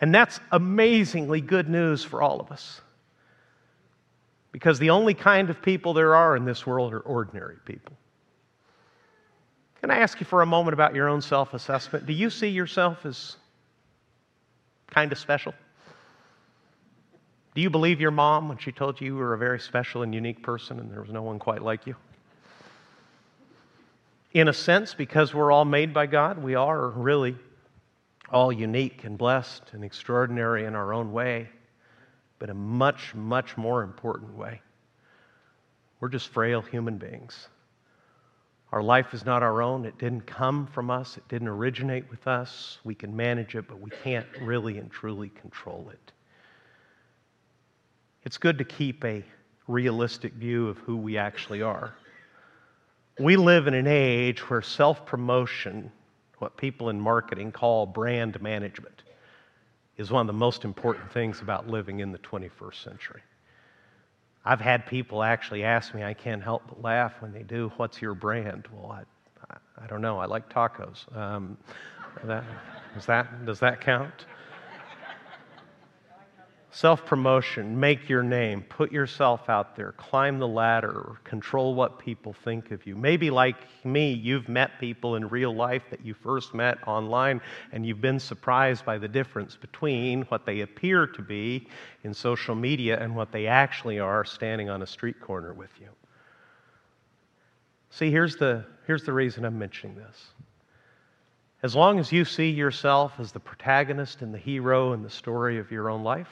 And 0.00 0.14
that's 0.14 0.38
amazingly 0.52 1.40
good 1.40 1.68
news 1.68 2.04
for 2.04 2.22
all 2.22 2.38
of 2.38 2.52
us. 2.52 2.80
Because 4.52 4.78
the 4.78 4.90
only 4.90 5.12
kind 5.12 5.50
of 5.50 5.60
people 5.60 5.92
there 5.92 6.14
are 6.14 6.36
in 6.36 6.44
this 6.44 6.64
world 6.64 6.92
are 6.94 7.00
ordinary 7.00 7.56
people. 7.64 7.96
Can 9.80 9.90
I 9.90 9.98
ask 9.98 10.20
you 10.20 10.26
for 10.26 10.42
a 10.42 10.46
moment 10.46 10.74
about 10.74 10.94
your 10.94 11.08
own 11.08 11.20
self 11.20 11.52
assessment? 11.52 12.06
Do 12.06 12.12
you 12.12 12.30
see 12.30 12.48
yourself 12.48 13.04
as 13.04 13.36
kind 14.90 15.12
of 15.12 15.18
special? 15.18 15.54
Do 17.54 17.62
you 17.62 17.70
believe 17.70 18.00
your 18.00 18.10
mom 18.10 18.48
when 18.48 18.58
she 18.58 18.72
told 18.72 19.00
you 19.00 19.06
you 19.08 19.16
were 19.16 19.34
a 19.34 19.38
very 19.38 19.58
special 19.58 20.02
and 20.02 20.14
unique 20.14 20.42
person 20.42 20.78
and 20.78 20.90
there 20.90 21.00
was 21.00 21.10
no 21.10 21.22
one 21.22 21.38
quite 21.38 21.62
like 21.62 21.86
you? 21.86 21.96
In 24.32 24.48
a 24.48 24.52
sense, 24.52 24.94
because 24.94 25.34
we're 25.34 25.50
all 25.50 25.64
made 25.64 25.92
by 25.92 26.06
God, 26.06 26.42
we 26.42 26.54
are 26.54 26.90
really 26.90 27.34
all 28.30 28.52
unique 28.52 29.04
and 29.04 29.16
blessed 29.16 29.62
and 29.72 29.82
extraordinary 29.84 30.66
in 30.66 30.74
our 30.74 30.92
own 30.92 31.12
way, 31.12 31.48
but 32.38 32.50
a 32.50 32.54
much, 32.54 33.14
much 33.14 33.56
more 33.56 33.82
important 33.82 34.36
way. 34.36 34.60
We're 35.98 36.10
just 36.10 36.28
frail 36.28 36.60
human 36.60 36.98
beings. 36.98 37.48
Our 38.72 38.82
life 38.82 39.14
is 39.14 39.24
not 39.24 39.42
our 39.42 39.62
own. 39.62 39.86
It 39.86 39.98
didn't 39.98 40.26
come 40.26 40.66
from 40.66 40.90
us, 40.90 41.16
it 41.16 41.26
didn't 41.28 41.48
originate 41.48 42.10
with 42.10 42.26
us. 42.26 42.78
We 42.84 42.94
can 42.94 43.16
manage 43.16 43.54
it, 43.54 43.66
but 43.66 43.80
we 43.80 43.90
can't 44.04 44.26
really 44.42 44.78
and 44.78 44.90
truly 44.90 45.30
control 45.30 45.88
it. 45.90 46.12
It's 48.24 48.36
good 48.36 48.58
to 48.58 48.64
keep 48.64 49.04
a 49.04 49.24
realistic 49.66 50.34
view 50.34 50.68
of 50.68 50.78
who 50.78 50.96
we 50.96 51.16
actually 51.16 51.62
are. 51.62 51.94
We 53.18 53.36
live 53.36 53.66
in 53.66 53.74
an 53.74 53.86
age 53.86 54.40
where 54.50 54.62
self 54.62 55.06
promotion, 55.06 55.90
what 56.38 56.56
people 56.56 56.90
in 56.90 57.00
marketing 57.00 57.52
call 57.52 57.86
brand 57.86 58.40
management, 58.42 59.02
is 59.96 60.10
one 60.10 60.20
of 60.20 60.26
the 60.26 60.32
most 60.32 60.64
important 60.64 61.10
things 61.10 61.40
about 61.40 61.68
living 61.68 62.00
in 62.00 62.12
the 62.12 62.18
21st 62.18 62.84
century. 62.84 63.22
I've 64.48 64.62
had 64.62 64.86
people 64.86 65.22
actually 65.22 65.62
ask 65.62 65.92
me, 65.94 66.02
I 66.02 66.14
can't 66.14 66.42
help 66.42 66.62
but 66.66 66.80
laugh 66.80 67.12
when 67.20 67.32
they 67.32 67.42
do, 67.42 67.70
What's 67.76 68.00
your 68.00 68.14
brand? 68.14 68.66
Well, 68.72 68.90
I, 68.92 69.56
I, 69.82 69.86
don't 69.86 70.00
know. 70.00 70.18
I 70.18 70.24
like 70.24 70.48
tacos. 70.48 71.14
Um, 71.14 71.58
that, 72.24 72.44
does 73.44 73.60
that 73.60 73.82
count? 73.82 74.24
Self 76.78 77.04
promotion, 77.04 77.80
make 77.80 78.08
your 78.08 78.22
name, 78.22 78.62
put 78.62 78.92
yourself 78.92 79.48
out 79.48 79.74
there, 79.74 79.90
climb 79.96 80.38
the 80.38 80.46
ladder, 80.46 81.16
control 81.24 81.74
what 81.74 81.98
people 81.98 82.32
think 82.32 82.70
of 82.70 82.86
you. 82.86 82.94
Maybe, 82.94 83.30
like 83.30 83.56
me, 83.84 84.12
you've 84.12 84.48
met 84.48 84.78
people 84.78 85.16
in 85.16 85.28
real 85.28 85.52
life 85.52 85.82
that 85.90 86.06
you 86.06 86.14
first 86.14 86.54
met 86.54 86.78
online, 86.86 87.40
and 87.72 87.84
you've 87.84 88.00
been 88.00 88.20
surprised 88.20 88.84
by 88.84 88.96
the 88.96 89.08
difference 89.08 89.56
between 89.56 90.22
what 90.26 90.46
they 90.46 90.60
appear 90.60 91.08
to 91.08 91.20
be 91.20 91.66
in 92.04 92.14
social 92.14 92.54
media 92.54 92.96
and 93.00 93.16
what 93.16 93.32
they 93.32 93.48
actually 93.48 93.98
are 93.98 94.24
standing 94.24 94.70
on 94.70 94.80
a 94.82 94.86
street 94.86 95.20
corner 95.20 95.52
with 95.52 95.72
you. 95.80 95.88
See, 97.90 98.12
here's 98.12 98.36
the, 98.36 98.64
here's 98.86 99.02
the 99.02 99.12
reason 99.12 99.44
I'm 99.44 99.58
mentioning 99.58 99.96
this. 99.96 100.26
As 101.64 101.74
long 101.74 101.98
as 101.98 102.12
you 102.12 102.24
see 102.24 102.50
yourself 102.50 103.14
as 103.18 103.32
the 103.32 103.40
protagonist 103.40 104.22
and 104.22 104.32
the 104.32 104.38
hero 104.38 104.92
in 104.92 105.02
the 105.02 105.10
story 105.10 105.58
of 105.58 105.72
your 105.72 105.90
own 105.90 106.04
life, 106.04 106.28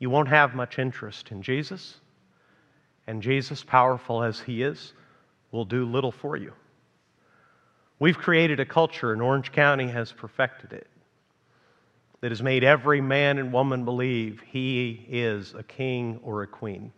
you 0.00 0.10
won't 0.10 0.28
have 0.28 0.54
much 0.54 0.80
interest 0.80 1.30
in 1.30 1.42
Jesus. 1.42 1.98
And 3.06 3.22
Jesus, 3.22 3.62
powerful 3.62 4.24
as 4.24 4.40
he 4.40 4.62
is, 4.62 4.94
will 5.52 5.64
do 5.64 5.84
little 5.84 6.10
for 6.10 6.36
you. 6.36 6.52
We've 7.98 8.18
created 8.18 8.60
a 8.60 8.64
culture, 8.64 9.12
and 9.12 9.20
Orange 9.20 9.52
County 9.52 9.86
has 9.86 10.10
perfected 10.10 10.72
it, 10.72 10.86
that 12.22 12.30
has 12.30 12.42
made 12.42 12.64
every 12.64 13.00
man 13.00 13.38
and 13.38 13.52
woman 13.52 13.84
believe 13.84 14.40
he 14.40 15.04
is 15.08 15.54
a 15.54 15.62
king 15.62 16.18
or 16.22 16.42
a 16.42 16.46
queen 16.46 16.92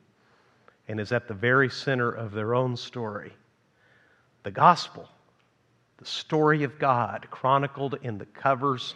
and 0.87 1.01
is 1.01 1.11
at 1.11 1.27
the 1.27 1.35
very 1.35 1.71
center 1.71 2.11
of 2.11 2.33
their 2.33 2.55
own 2.55 2.77
story. 2.77 3.33
The 4.45 4.51
gospel, 4.51 5.09
the 5.99 6.05
story 6.05 6.63
of 6.63 6.79
God, 6.79 7.27
chronicled 7.31 7.99
in 8.03 8.19
the 8.19 8.27
covers 8.27 8.95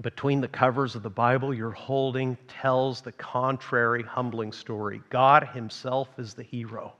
between 0.00 0.40
the 0.40 0.48
covers 0.48 0.94
of 0.94 1.02
the 1.02 1.10
Bible 1.10 1.52
you're 1.52 1.70
holding 1.70 2.36
tells 2.48 3.00
the 3.00 3.12
contrary, 3.12 4.02
humbling 4.02 4.52
story. 4.52 5.02
God 5.10 5.48
Himself 5.52 6.08
is 6.18 6.34
the 6.34 6.42
hero. 6.42 6.94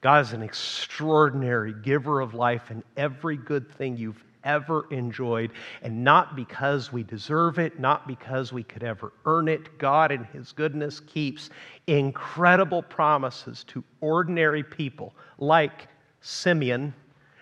God 0.00 0.20
is 0.20 0.32
an 0.32 0.42
extraordinary 0.42 1.72
giver 1.82 2.20
of 2.20 2.34
life, 2.34 2.70
and 2.70 2.82
every 2.96 3.38
good 3.38 3.70
thing 3.72 3.96
you've 3.96 4.22
ever 4.44 4.86
enjoyed. 4.90 5.50
And 5.80 6.04
not 6.04 6.36
because 6.36 6.92
we 6.92 7.02
deserve 7.02 7.58
it, 7.58 7.80
not 7.80 8.06
because 8.06 8.52
we 8.52 8.62
could 8.62 8.82
ever 8.82 9.12
earn 9.24 9.48
it. 9.48 9.78
God, 9.78 10.12
in 10.12 10.24
His 10.24 10.52
goodness, 10.52 11.00
keeps 11.00 11.48
incredible 11.86 12.82
promises 12.82 13.64
to 13.68 13.82
ordinary 14.02 14.62
people 14.62 15.14
like 15.38 15.88
Simeon 16.20 16.92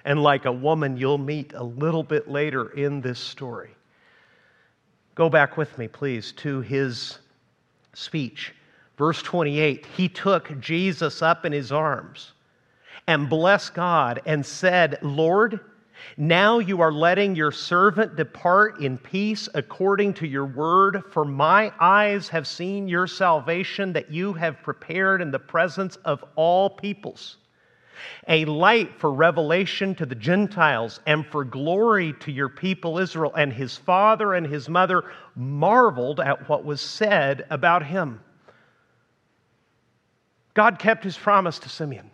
and 0.05 0.23
like 0.23 0.45
a 0.45 0.53
woman 0.53 0.97
you'll 0.97 1.19
meet 1.19 1.53
a 1.55 1.65
little 1.65 2.05
bit 2.05 2.29
later 2.29 2.71
in 2.71 3.01
this 3.01 3.19
story. 3.19 3.71
Go 5.15 5.29
back 5.29 5.57
with 5.57 5.77
me, 5.77 5.89
please, 5.89 6.33
to 6.33 6.61
his 6.61 7.19
speech. 7.93 8.55
Verse 8.97 9.23
28 9.23 9.87
He 9.97 10.09
took 10.09 10.59
Jesus 10.61 11.23
up 11.23 11.45
in 11.45 11.53
his 11.53 11.73
arms 11.73 12.33
and 13.07 13.29
blessed 13.29 13.75
God 13.75 14.23
and 14.27 14.45
said, 14.45 14.99
Lord, 15.03 15.61
now 16.17 16.59
you 16.59 16.81
are 16.81 16.93
letting 16.93 17.37
your 17.37 17.53
servant 17.53 18.17
depart 18.17 18.81
in 18.81 18.99
peace 18.99 19.49
according 19.55 20.15
to 20.15 20.27
your 20.27 20.47
word, 20.47 21.03
for 21.11 21.25
my 21.25 21.73
eyes 21.79 22.29
have 22.29 22.47
seen 22.47 22.89
your 22.89 23.07
salvation 23.07 23.93
that 23.93 24.11
you 24.11 24.33
have 24.33 24.63
prepared 24.63 25.21
in 25.21 25.31
the 25.31 25.39
presence 25.39 25.97
of 26.05 26.25
all 26.37 26.71
peoples 26.71 27.37
a 28.29 28.45
light 28.45 28.99
for 28.99 29.13
revelation 29.13 29.95
to 29.97 30.07
the 30.07 30.15
Gentiles 30.15 31.01
and 31.07 31.27
for 31.27 31.45
glory 31.45 32.13
to 32.21 32.31
your 32.31 32.49
people 32.49 32.99
Israel. 32.99 33.35
And 33.35 33.53
his 33.53 33.77
father 33.77 34.35
and 34.35 34.47
his 34.47 34.69
mother 34.69 35.05
marveled 35.35 36.21
at 36.21 36.49
what 36.49 36.65
was 36.65 36.81
said 36.81 37.45
about 37.51 37.85
him. 37.85 38.21
God 40.55 40.79
kept 40.79 41.03
his 41.03 41.17
promise 41.17 41.59
to 41.61 41.69
Simeon. 41.69 42.12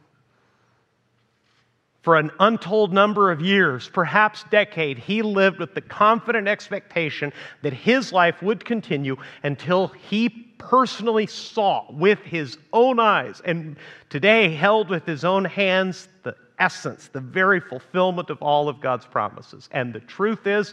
For 2.08 2.16
an 2.16 2.30
untold 2.40 2.90
number 2.90 3.30
of 3.30 3.42
years, 3.42 3.90
perhaps 3.90 4.42
decade, 4.44 4.96
he 4.96 5.20
lived 5.20 5.58
with 5.58 5.74
the 5.74 5.82
confident 5.82 6.48
expectation 6.48 7.34
that 7.60 7.74
his 7.74 8.14
life 8.14 8.40
would 8.40 8.64
continue 8.64 9.14
until 9.42 9.88
he 9.88 10.30
personally 10.56 11.26
saw 11.26 11.84
with 11.92 12.18
his 12.20 12.56
own 12.72 12.98
eyes 12.98 13.42
and 13.44 13.76
today 14.08 14.48
held 14.54 14.88
with 14.88 15.04
his 15.04 15.22
own 15.22 15.44
hands 15.44 16.08
the 16.22 16.34
essence, 16.58 17.08
the 17.08 17.20
very 17.20 17.60
fulfillment 17.60 18.30
of 18.30 18.40
all 18.40 18.70
of 18.70 18.80
God's 18.80 19.04
promises. 19.04 19.68
And 19.72 19.92
the 19.92 20.00
truth 20.00 20.46
is, 20.46 20.72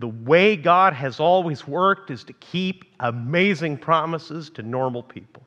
the 0.00 0.08
way 0.08 0.56
God 0.56 0.94
has 0.94 1.20
always 1.20 1.64
worked 1.64 2.10
is 2.10 2.24
to 2.24 2.32
keep 2.32 2.86
amazing 2.98 3.78
promises 3.78 4.50
to 4.50 4.62
normal 4.62 5.04
people. 5.04 5.44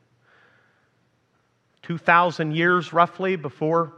2,000 1.82 2.56
years 2.56 2.94
roughly 2.94 3.36
before 3.36 3.92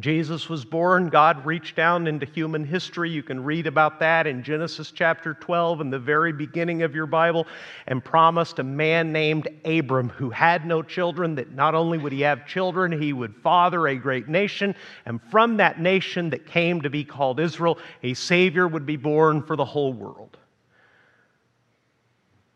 Jesus 0.00 0.48
was 0.48 0.64
born, 0.64 1.08
God 1.08 1.46
reached 1.46 1.76
down 1.76 2.08
into 2.08 2.26
human 2.26 2.64
history. 2.64 3.10
You 3.10 3.22
can 3.22 3.44
read 3.44 3.68
about 3.68 4.00
that 4.00 4.26
in 4.26 4.42
Genesis 4.42 4.90
chapter 4.90 5.34
12 5.34 5.80
in 5.82 5.90
the 5.90 6.00
very 6.00 6.32
beginning 6.32 6.82
of 6.82 6.96
your 6.96 7.06
Bible 7.06 7.46
and 7.86 8.04
promised 8.04 8.58
a 8.58 8.64
man 8.64 9.12
named 9.12 9.48
Abram 9.64 10.08
who 10.08 10.30
had 10.30 10.66
no 10.66 10.82
children 10.82 11.36
that 11.36 11.52
not 11.52 11.76
only 11.76 11.98
would 11.98 12.12
he 12.12 12.22
have 12.22 12.44
children, 12.44 12.90
he 13.00 13.12
would 13.12 13.36
father 13.36 13.86
a 13.86 13.94
great 13.94 14.28
nation. 14.28 14.74
And 15.06 15.20
from 15.30 15.58
that 15.58 15.80
nation 15.80 16.30
that 16.30 16.44
came 16.44 16.80
to 16.80 16.90
be 16.90 17.04
called 17.04 17.38
Israel, 17.38 17.78
a 18.02 18.14
Savior 18.14 18.66
would 18.66 18.86
be 18.86 18.96
born 18.96 19.42
for 19.42 19.54
the 19.54 19.64
whole 19.64 19.92
world. 19.92 20.36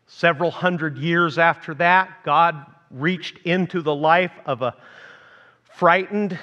Several 0.07 0.51
hundred 0.51 0.97
years 0.97 1.37
after 1.37 1.73
that, 1.75 2.23
God 2.25 2.65
reached 2.91 3.37
into 3.45 3.81
the 3.81 3.95
life 3.95 4.33
of 4.45 4.61
a 4.61 4.75
frightened, 5.75 6.37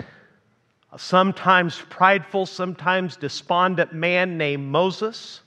sometimes 0.96 1.82
prideful, 1.90 2.46
sometimes 2.46 3.16
despondent 3.16 3.92
man 3.92 4.38
named 4.38 4.66
Moses 4.66 5.40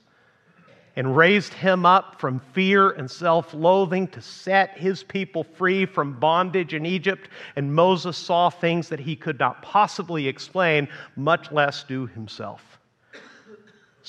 and 0.96 1.16
raised 1.16 1.54
him 1.54 1.86
up 1.86 2.20
from 2.20 2.40
fear 2.52 2.90
and 2.90 3.10
self 3.10 3.54
loathing 3.54 4.08
to 4.08 4.20
set 4.20 4.76
his 4.76 5.02
people 5.02 5.44
free 5.44 5.86
from 5.86 6.18
bondage 6.18 6.74
in 6.74 6.84
Egypt. 6.84 7.28
And 7.56 7.74
Moses 7.74 8.16
saw 8.16 8.50
things 8.50 8.88
that 8.88 9.00
he 9.00 9.16
could 9.16 9.38
not 9.38 9.62
possibly 9.62 10.28
explain, 10.28 10.88
much 11.16 11.50
less 11.52 11.84
do 11.84 12.06
himself. 12.06 12.69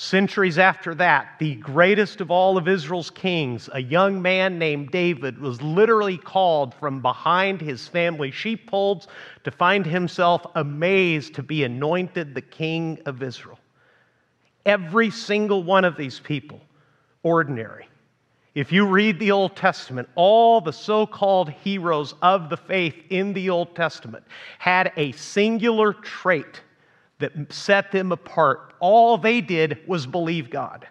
Centuries 0.02 0.58
after 0.58 0.96
that, 0.96 1.38
the 1.38 1.54
greatest 1.54 2.20
of 2.20 2.28
all 2.28 2.58
of 2.58 2.66
Israel's 2.66 3.08
kings, 3.08 3.70
a 3.72 3.80
young 3.80 4.20
man 4.20 4.58
named 4.58 4.90
David, 4.90 5.38
was 5.38 5.62
literally 5.62 6.18
called 6.18 6.74
from 6.74 7.00
behind 7.00 7.60
his 7.60 7.86
family 7.86 8.32
sheepfolds 8.32 9.06
to 9.44 9.52
find 9.52 9.86
himself 9.86 10.44
amazed 10.56 11.36
to 11.36 11.42
be 11.44 11.62
anointed 11.62 12.34
the 12.34 12.42
king 12.42 12.98
of 13.06 13.22
Israel. 13.22 13.60
Every 14.66 15.08
single 15.08 15.62
one 15.62 15.84
of 15.84 15.96
these 15.96 16.18
people, 16.18 16.60
ordinary. 17.22 17.86
If 18.56 18.72
you 18.72 18.86
read 18.86 19.20
the 19.20 19.30
Old 19.30 19.54
Testament, 19.54 20.08
all 20.16 20.60
the 20.60 20.72
so 20.72 21.06
called 21.06 21.48
heroes 21.48 22.16
of 22.22 22.50
the 22.50 22.56
faith 22.56 22.96
in 23.10 23.34
the 23.34 23.50
Old 23.50 23.76
Testament 23.76 24.24
had 24.58 24.92
a 24.96 25.12
singular 25.12 25.92
trait 25.92 26.60
that 27.22 27.52
set 27.52 27.90
them 27.90 28.12
apart. 28.12 28.74
All 28.78 29.16
they 29.16 29.40
did 29.40 29.78
was 29.86 30.06
believe 30.06 30.50
God. 30.50 30.86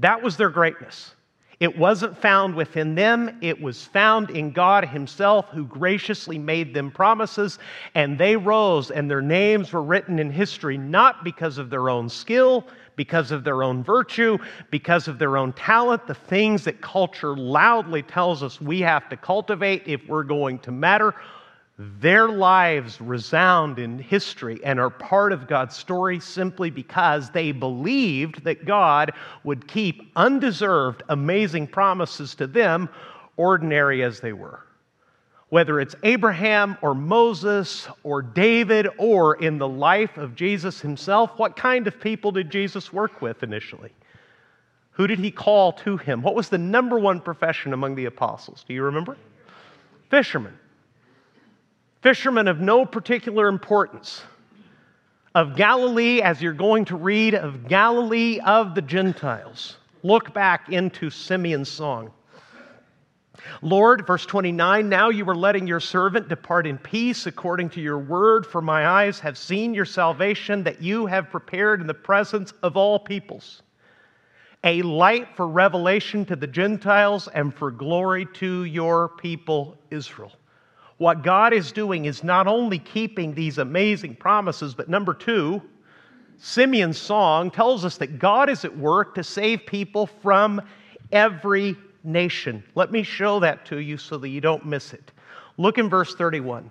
That 0.00 0.22
was 0.22 0.36
their 0.36 0.50
greatness. 0.50 1.12
It 1.58 1.78
wasn't 1.78 2.18
found 2.18 2.54
within 2.54 2.94
them, 2.94 3.38
it 3.40 3.58
was 3.58 3.82
found 3.82 4.28
in 4.28 4.50
God 4.50 4.84
Himself, 4.84 5.48
who 5.48 5.64
graciously 5.64 6.38
made 6.38 6.74
them 6.74 6.90
promises, 6.90 7.58
and 7.94 8.18
they 8.18 8.36
rose, 8.36 8.90
and 8.90 9.10
their 9.10 9.22
names 9.22 9.72
were 9.72 9.82
written 9.82 10.18
in 10.18 10.30
history 10.30 10.76
not 10.76 11.24
because 11.24 11.56
of 11.56 11.70
their 11.70 11.88
own 11.88 12.10
skill, 12.10 12.66
because 12.94 13.30
of 13.30 13.42
their 13.42 13.62
own 13.62 13.82
virtue, 13.82 14.36
because 14.70 15.08
of 15.08 15.18
their 15.18 15.38
own 15.38 15.54
talent, 15.54 16.06
the 16.06 16.14
things 16.14 16.64
that 16.64 16.82
culture 16.82 17.34
loudly 17.34 18.02
tells 18.02 18.42
us 18.42 18.60
we 18.60 18.80
have 18.80 19.08
to 19.08 19.16
cultivate 19.16 19.82
if 19.86 20.06
we're 20.08 20.24
going 20.24 20.58
to 20.58 20.70
matter. 20.70 21.14
Their 21.78 22.28
lives 22.30 23.02
resound 23.02 23.78
in 23.78 23.98
history 23.98 24.58
and 24.64 24.80
are 24.80 24.88
part 24.88 25.32
of 25.32 25.46
God's 25.46 25.76
story 25.76 26.20
simply 26.20 26.70
because 26.70 27.28
they 27.30 27.52
believed 27.52 28.44
that 28.44 28.64
God 28.64 29.12
would 29.44 29.68
keep 29.68 30.10
undeserved, 30.16 31.02
amazing 31.10 31.66
promises 31.66 32.34
to 32.36 32.46
them, 32.46 32.88
ordinary 33.36 34.02
as 34.02 34.20
they 34.20 34.32
were. 34.32 34.64
Whether 35.50 35.78
it's 35.78 35.94
Abraham 36.02 36.78
or 36.80 36.94
Moses 36.94 37.86
or 38.02 38.22
David 38.22 38.88
or 38.96 39.36
in 39.36 39.58
the 39.58 39.68
life 39.68 40.16
of 40.16 40.34
Jesus 40.34 40.80
himself, 40.80 41.32
what 41.36 41.56
kind 41.56 41.86
of 41.86 42.00
people 42.00 42.32
did 42.32 42.50
Jesus 42.50 42.90
work 42.90 43.20
with 43.20 43.42
initially? 43.42 43.92
Who 44.92 45.06
did 45.06 45.18
he 45.18 45.30
call 45.30 45.72
to 45.72 45.98
him? 45.98 46.22
What 46.22 46.34
was 46.34 46.48
the 46.48 46.56
number 46.56 46.98
one 46.98 47.20
profession 47.20 47.74
among 47.74 47.96
the 47.96 48.06
apostles? 48.06 48.64
Do 48.66 48.72
you 48.72 48.82
remember? 48.82 49.18
Fishermen 50.08 50.58
fishermen 52.06 52.46
of 52.46 52.60
no 52.60 52.86
particular 52.86 53.48
importance, 53.48 54.22
of 55.34 55.56
Galilee, 55.56 56.22
as 56.22 56.40
you're 56.40 56.52
going 56.52 56.84
to 56.84 56.94
read, 56.94 57.34
of 57.34 57.66
Galilee 57.66 58.38
of 58.46 58.76
the 58.76 58.82
Gentiles. 58.82 59.78
Look 60.04 60.32
back 60.32 60.68
into 60.68 61.10
Simeon's 61.10 61.68
song. 61.68 62.12
Lord, 63.60 64.06
verse 64.06 64.24
29, 64.24 64.88
now 64.88 65.08
you 65.08 65.28
are 65.28 65.34
letting 65.34 65.66
your 65.66 65.80
servant 65.80 66.28
depart 66.28 66.64
in 66.64 66.78
peace 66.78 67.26
according 67.26 67.70
to 67.70 67.80
your 67.80 67.98
word, 67.98 68.46
for 68.46 68.62
my 68.62 68.86
eyes 68.86 69.18
have 69.18 69.36
seen 69.36 69.74
your 69.74 69.84
salvation 69.84 70.62
that 70.62 70.80
you 70.80 71.06
have 71.06 71.28
prepared 71.28 71.80
in 71.80 71.88
the 71.88 71.92
presence 71.92 72.52
of 72.62 72.76
all 72.76 73.00
peoples, 73.00 73.64
a 74.62 74.80
light 74.82 75.26
for 75.34 75.48
revelation 75.48 76.24
to 76.26 76.36
the 76.36 76.46
Gentiles 76.46 77.26
and 77.34 77.52
for 77.52 77.72
glory 77.72 78.28
to 78.34 78.62
your 78.62 79.08
people 79.08 79.76
Israel. 79.90 80.30
What 80.98 81.22
God 81.22 81.52
is 81.52 81.72
doing 81.72 82.06
is 82.06 82.24
not 82.24 82.46
only 82.46 82.78
keeping 82.78 83.34
these 83.34 83.58
amazing 83.58 84.16
promises, 84.16 84.74
but 84.74 84.88
number 84.88 85.12
two, 85.12 85.60
Simeon's 86.38 86.98
song 86.98 87.50
tells 87.50 87.84
us 87.84 87.98
that 87.98 88.18
God 88.18 88.48
is 88.48 88.64
at 88.64 88.76
work 88.76 89.14
to 89.14 89.24
save 89.24 89.66
people 89.66 90.06
from 90.06 90.60
every 91.12 91.76
nation. 92.02 92.62
Let 92.74 92.92
me 92.92 93.02
show 93.02 93.40
that 93.40 93.66
to 93.66 93.78
you 93.78 93.96
so 93.96 94.18
that 94.18 94.28
you 94.28 94.40
don't 94.40 94.64
miss 94.64 94.92
it. 94.92 95.12
Look 95.58 95.78
in 95.78 95.88
verse 95.88 96.14
31. 96.14 96.70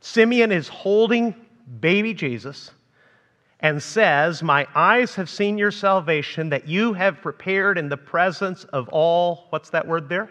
Simeon 0.00 0.52
is 0.52 0.68
holding 0.68 1.34
baby 1.80 2.14
Jesus 2.14 2.70
and 3.60 3.82
says, 3.82 4.42
My 4.42 4.66
eyes 4.74 5.14
have 5.14 5.30
seen 5.30 5.58
your 5.58 5.70
salvation 5.70 6.50
that 6.50 6.68
you 6.68 6.92
have 6.92 7.20
prepared 7.22 7.78
in 7.78 7.88
the 7.88 7.96
presence 7.96 8.64
of 8.64 8.88
all, 8.90 9.46
what's 9.50 9.70
that 9.70 9.86
word 9.86 10.08
there? 10.08 10.30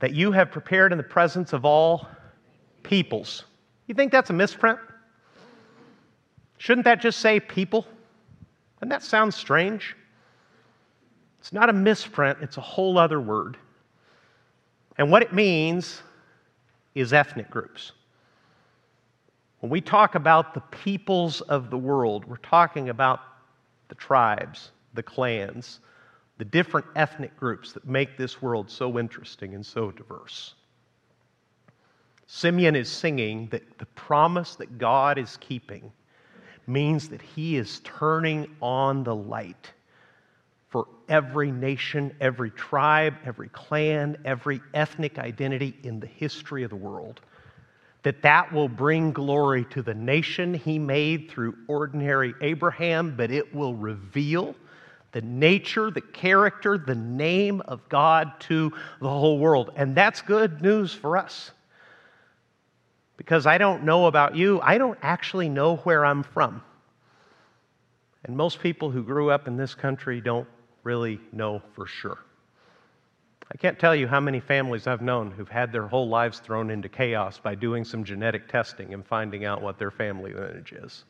That 0.00 0.14
you 0.14 0.32
have 0.32 0.50
prepared 0.50 0.92
in 0.92 0.98
the 0.98 1.04
presence 1.04 1.52
of 1.52 1.64
all 1.64 2.08
peoples. 2.82 3.44
You 3.86 3.94
think 3.94 4.12
that's 4.12 4.30
a 4.30 4.34
misprint? 4.34 4.78
Shouldn't 6.58 6.84
that 6.84 7.00
just 7.00 7.20
say 7.20 7.40
people? 7.40 7.86
Doesn't 8.76 8.90
that 8.90 9.02
sound 9.02 9.34
strange? 9.34 9.96
It's 11.40 11.52
not 11.52 11.68
a 11.68 11.72
misprint, 11.72 12.38
it's 12.42 12.56
a 12.56 12.60
whole 12.60 12.98
other 12.98 13.20
word. 13.20 13.56
And 14.98 15.10
what 15.10 15.22
it 15.22 15.32
means 15.32 16.02
is 16.94 17.12
ethnic 17.12 17.48
groups. 17.50 17.92
When 19.60 19.70
we 19.70 19.80
talk 19.80 20.14
about 20.14 20.54
the 20.54 20.60
peoples 20.60 21.40
of 21.42 21.70
the 21.70 21.78
world, 21.78 22.24
we're 22.24 22.36
talking 22.36 22.88
about 22.88 23.20
the 23.88 23.94
tribes, 23.94 24.70
the 24.94 25.02
clans, 25.02 25.80
the 26.38 26.44
different 26.44 26.86
ethnic 26.96 27.36
groups 27.36 27.72
that 27.72 27.86
make 27.86 28.16
this 28.16 28.40
world 28.40 28.70
so 28.70 28.98
interesting 28.98 29.54
and 29.54 29.66
so 29.66 29.90
diverse. 29.90 30.54
Simeon 32.26 32.76
is 32.76 32.88
singing 32.88 33.48
that 33.48 33.78
the 33.78 33.86
promise 33.86 34.54
that 34.56 34.78
God 34.78 35.18
is 35.18 35.36
keeping 35.38 35.92
means 36.66 37.08
that 37.08 37.22
he 37.22 37.56
is 37.56 37.80
turning 37.80 38.54
on 38.60 39.02
the 39.02 39.14
light 39.14 39.72
for 40.68 40.86
every 41.08 41.50
nation, 41.50 42.14
every 42.20 42.50
tribe, 42.50 43.14
every 43.24 43.48
clan, 43.48 44.18
every 44.24 44.60
ethnic 44.74 45.18
identity 45.18 45.74
in 45.82 45.98
the 45.98 46.06
history 46.06 46.62
of 46.62 46.70
the 46.70 46.76
world. 46.76 47.20
That 48.02 48.22
that 48.22 48.52
will 48.52 48.68
bring 48.68 49.12
glory 49.12 49.64
to 49.70 49.82
the 49.82 49.94
nation 49.94 50.54
he 50.54 50.78
made 50.78 51.30
through 51.30 51.56
ordinary 51.66 52.34
Abraham, 52.42 53.16
but 53.16 53.30
it 53.30 53.52
will 53.54 53.74
reveal 53.74 54.54
the 55.12 55.20
nature, 55.22 55.90
the 55.90 56.00
character, 56.00 56.76
the 56.78 56.94
name 56.94 57.60
of 57.62 57.88
God 57.88 58.32
to 58.40 58.72
the 59.00 59.08
whole 59.08 59.38
world. 59.38 59.70
And 59.76 59.94
that's 59.94 60.20
good 60.20 60.60
news 60.62 60.92
for 60.92 61.16
us. 61.16 61.50
Because 63.16 63.46
I 63.46 63.58
don't 63.58 63.84
know 63.84 64.06
about 64.06 64.36
you, 64.36 64.60
I 64.60 64.78
don't 64.78 64.98
actually 65.02 65.48
know 65.48 65.76
where 65.76 66.04
I'm 66.04 66.22
from. 66.22 66.62
And 68.24 68.36
most 68.36 68.60
people 68.60 68.90
who 68.90 69.02
grew 69.02 69.30
up 69.30 69.48
in 69.48 69.56
this 69.56 69.74
country 69.74 70.20
don't 70.20 70.46
really 70.84 71.20
know 71.32 71.62
for 71.74 71.86
sure. 71.86 72.18
I 73.50 73.56
can't 73.56 73.78
tell 73.78 73.96
you 73.96 74.06
how 74.06 74.20
many 74.20 74.40
families 74.40 74.86
I've 74.86 75.00
known 75.00 75.30
who've 75.30 75.48
had 75.48 75.72
their 75.72 75.86
whole 75.86 76.08
lives 76.08 76.38
thrown 76.38 76.70
into 76.70 76.88
chaos 76.88 77.38
by 77.38 77.54
doing 77.54 77.82
some 77.84 78.04
genetic 78.04 78.46
testing 78.46 78.92
and 78.92 79.06
finding 79.06 79.46
out 79.46 79.62
what 79.62 79.78
their 79.78 79.90
family 79.90 80.34
lineage 80.34 80.72
is. 80.72 81.04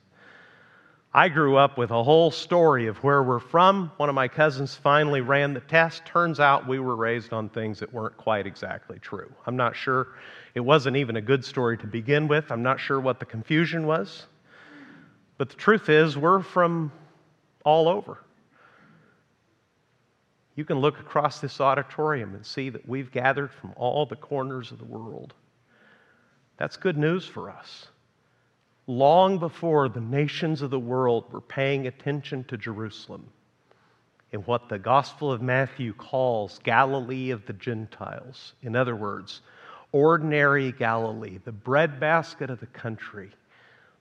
I 1.13 1.31
grew 1.31 1.57
up 1.57 1.79
with 1.79 1.91
a 1.91 2.03
whole 2.03 2.31
story 2.31 2.87
of 2.87 2.99
where 2.99 3.23
we're 3.23 3.39
from. 3.39 3.91
One 3.97 4.11
of 4.11 4.15
my 4.15 4.29
cousins 4.29 4.75
finally 4.75 5.23
ran 5.23 5.55
the 5.55 5.61
test. 5.61 6.05
Turns 6.05 6.39
out 6.39 6.69
we 6.69 6.79
were 6.79 6.97
raised 6.97 7.33
on 7.33 7.49
things 7.49 7.81
that 7.81 7.93
weren't 7.95 8.17
quite 8.19 8.47
exactly 8.47 8.99
true. 8.99 9.33
I'm 9.47 9.57
not 9.57 9.75
sure. 9.75 10.09
It 10.55 10.61
wasn't 10.61 10.99
even 10.99 11.17
a 11.17 11.23
good 11.23 11.43
story 11.43 11.79
to 11.79 11.87
begin 11.87 12.29
with. 12.29 12.53
I'm 12.53 12.63
not 12.63 12.79
sure 12.79 13.01
what 13.01 13.21
the 13.21 13.25
confusion 13.25 13.87
was. 13.87 14.27
But 15.39 15.49
the 15.49 15.57
truth 15.57 15.89
is, 15.89 16.19
we're 16.19 16.43
from 16.43 16.93
all 17.65 17.89
over. 17.89 18.19
You 20.57 20.65
can 20.67 20.79
look 20.79 21.01
across 21.01 21.41
this 21.41 21.59
auditorium 21.59 22.35
and 22.35 22.45
see 22.45 22.69
that 22.69 22.87
we've 22.87 23.11
gathered 23.11 23.53
from 23.53 23.73
all 23.77 24.05
the 24.05 24.17
corners 24.17 24.73
of 24.73 24.79
the 24.79 24.85
world. 24.85 25.33
That's 26.59 26.77
good 26.77 26.99
news 26.99 27.25
for 27.25 27.49
us 27.51 27.87
long 28.89 29.39
before 29.39 29.91
the 29.91 30.01
nations 30.01 30.63
of 30.63 30.71
the 30.71 30.79
world 30.79 31.31
were 31.31 31.43
paying 31.43 31.87
attention 31.87 32.43
to 32.45 32.57
Jerusalem 32.57 33.29
in 34.33 34.41
what 34.41 34.69
the 34.69 34.79
Gospel 34.79 35.31
of 35.31 35.43
Matthew 35.43 35.93
calls 35.93 36.59
Galilee 36.65 37.31
of 37.31 37.45
the 37.47 37.53
Gentiles. 37.53 38.55
In 38.63 38.75
other 38.75 38.97
words, 38.97 39.43
ordinary 39.93 40.73
Galilee, 40.73 41.39
the 41.45 41.53
breadbasket 41.53 42.49
of 42.49 42.61
the 42.61 42.67
country, 42.67 43.31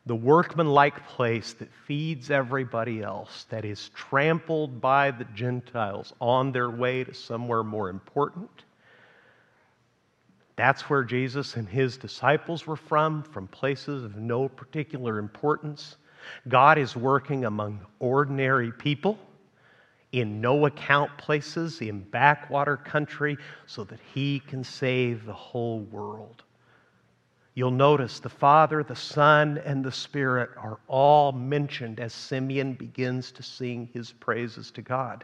the 0.06 0.16
workmanlike 0.16 1.06
place 1.08 1.54
that 1.54 1.74
feeds 1.86 2.32
everybody 2.32 3.02
else, 3.04 3.46
that 3.50 3.66
is 3.66 3.90
trampled 3.90 4.80
by 4.80 5.12
the 5.12 5.26
Gentiles 5.36 6.14
on 6.22 6.54
their 6.54 6.70
way 6.70 7.04
to 7.04 7.14
somewhere 7.14 7.64
more 7.64 7.90
important 7.90 8.64
that's 10.58 10.90
where 10.90 11.04
Jesus 11.04 11.56
and 11.56 11.70
his 11.70 11.98
disciples 11.98 12.66
were 12.66 12.76
from, 12.76 13.22
from 13.22 13.48
places 13.48 14.04
of 14.04 14.18
no 14.18 14.50
particular 14.50 15.20
importance. 15.20 15.98
God 16.48 16.80
is 16.80 16.96
working 16.96 17.46
among 17.46 17.80
ordinary 18.00 18.72
people 18.72 19.20
in 20.14 20.42
no 20.42 20.66
account 20.66 21.16
places 21.18 21.80
in 21.80 22.00
backwater 22.02 22.76
country 22.76 23.38
so 23.68 23.84
that 23.84 24.00
he 24.16 24.40
can 24.40 24.64
save 24.64 25.26
the 25.26 25.34
whole 25.34 25.82
world. 25.82 26.44
You'll 27.54 27.70
notice 27.70 28.20
the 28.20 28.30
Father, 28.30 28.84
the 28.84 28.96
Son, 28.96 29.60
and 29.64 29.86
the 29.86 29.92
Spirit 29.92 30.50
are 30.58 30.80
all 30.88 31.32
mentioned 31.32 32.00
as 32.00 32.14
Simeon 32.14 32.74
begins 32.74 33.32
to 33.34 33.44
sing 33.44 33.90
his 33.94 34.12
praises 34.12 34.72
to 34.72 34.82
God 34.82 35.24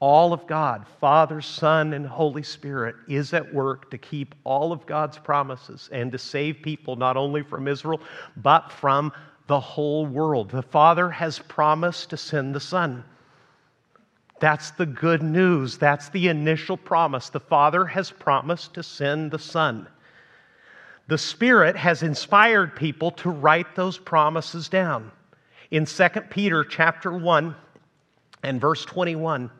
all 0.00 0.32
of 0.32 0.46
God, 0.46 0.86
Father, 1.00 1.40
Son, 1.40 1.92
and 1.92 2.06
Holy 2.06 2.42
Spirit, 2.42 2.94
is 3.08 3.34
at 3.34 3.52
work 3.52 3.90
to 3.90 3.98
keep 3.98 4.34
all 4.44 4.70
of 4.70 4.86
God's 4.86 5.18
promises 5.18 5.88
and 5.92 6.12
to 6.12 6.18
save 6.18 6.62
people 6.62 6.94
not 6.94 7.16
only 7.16 7.42
from 7.42 7.66
Israel, 7.66 8.00
but 8.36 8.70
from 8.70 9.12
the 9.48 9.58
whole 9.58 10.06
world. 10.06 10.50
The 10.50 10.62
Father 10.62 11.10
has 11.10 11.40
promised 11.40 12.10
to 12.10 12.16
send 12.16 12.54
the 12.54 12.60
Son. 12.60 13.02
That's 14.40 14.70
the 14.72 14.86
good 14.86 15.22
news. 15.22 15.78
That's 15.78 16.10
the 16.10 16.28
initial 16.28 16.76
promise. 16.76 17.28
The 17.28 17.40
Father 17.40 17.84
has 17.86 18.10
promised 18.10 18.74
to 18.74 18.84
send 18.84 19.32
the 19.32 19.38
Son. 19.38 19.88
The 21.08 21.18
Spirit 21.18 21.74
has 21.74 22.04
inspired 22.04 22.76
people 22.76 23.10
to 23.12 23.30
write 23.30 23.74
those 23.74 23.98
promises 23.98 24.68
down. 24.68 25.10
In 25.72 25.86
2 25.86 26.08
Peter 26.30 26.62
chapter 26.62 27.12
1 27.12 27.54
and 28.44 28.60
verse 28.60 28.84
21, 28.84 29.50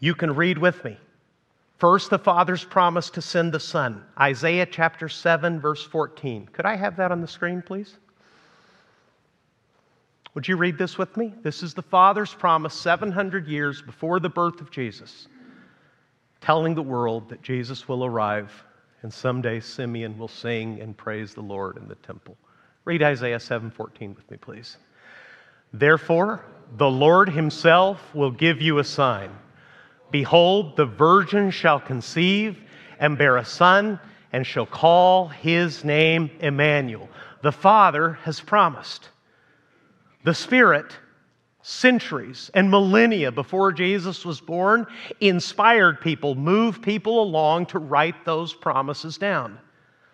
you 0.00 0.14
can 0.14 0.34
read 0.34 0.58
with 0.58 0.82
me. 0.84 0.98
First, 1.78 2.10
the 2.10 2.18
Father's 2.18 2.64
promise 2.64 3.08
to 3.10 3.22
send 3.22 3.52
the 3.52 3.60
Son. 3.60 4.04
Isaiah 4.18 4.66
chapter 4.66 5.08
7, 5.08 5.60
verse 5.60 5.82
14. 5.84 6.48
Could 6.52 6.66
I 6.66 6.76
have 6.76 6.96
that 6.96 7.12
on 7.12 7.20
the 7.20 7.26
screen, 7.26 7.62
please? 7.62 7.96
Would 10.34 10.46
you 10.46 10.56
read 10.56 10.78
this 10.78 10.98
with 10.98 11.16
me? 11.16 11.32
This 11.42 11.62
is 11.62 11.74
the 11.74 11.82
Father's 11.82 12.34
promise 12.34 12.74
700 12.74 13.46
years 13.46 13.82
before 13.82 14.20
the 14.20 14.28
birth 14.28 14.60
of 14.60 14.70
Jesus, 14.70 15.26
telling 16.40 16.74
the 16.74 16.82
world 16.82 17.28
that 17.30 17.42
Jesus 17.42 17.88
will 17.88 18.04
arrive 18.04 18.52
and 19.02 19.12
someday 19.12 19.60
Simeon 19.60 20.18
will 20.18 20.28
sing 20.28 20.80
and 20.80 20.96
praise 20.96 21.34
the 21.34 21.40
Lord 21.40 21.76
in 21.76 21.88
the 21.88 21.94
temple. 21.96 22.36
Read 22.84 23.02
Isaiah 23.02 23.40
7:14 23.40 24.14
with 24.14 24.30
me, 24.30 24.36
please. 24.36 24.76
Therefore, 25.72 26.44
the 26.76 26.90
Lord 26.90 27.28
himself 27.30 28.14
will 28.14 28.30
give 28.30 28.60
you 28.60 28.78
a 28.78 28.84
sign. 28.84 29.30
Behold, 30.10 30.76
the 30.76 30.86
virgin 30.86 31.50
shall 31.50 31.80
conceive 31.80 32.60
and 32.98 33.16
bear 33.16 33.36
a 33.36 33.44
son, 33.44 33.98
and 34.32 34.46
shall 34.46 34.66
call 34.66 35.28
his 35.28 35.84
name 35.84 36.30
Emmanuel. 36.40 37.08
The 37.42 37.52
Father 37.52 38.12
has 38.22 38.40
promised. 38.40 39.08
The 40.24 40.34
Spirit, 40.34 40.96
centuries 41.62 42.50
and 42.54 42.70
millennia 42.70 43.32
before 43.32 43.72
Jesus 43.72 44.24
was 44.24 44.40
born, 44.40 44.86
inspired 45.20 46.00
people, 46.00 46.34
moved 46.34 46.82
people 46.82 47.22
along 47.22 47.66
to 47.66 47.78
write 47.78 48.24
those 48.24 48.52
promises 48.54 49.18
down. 49.18 49.58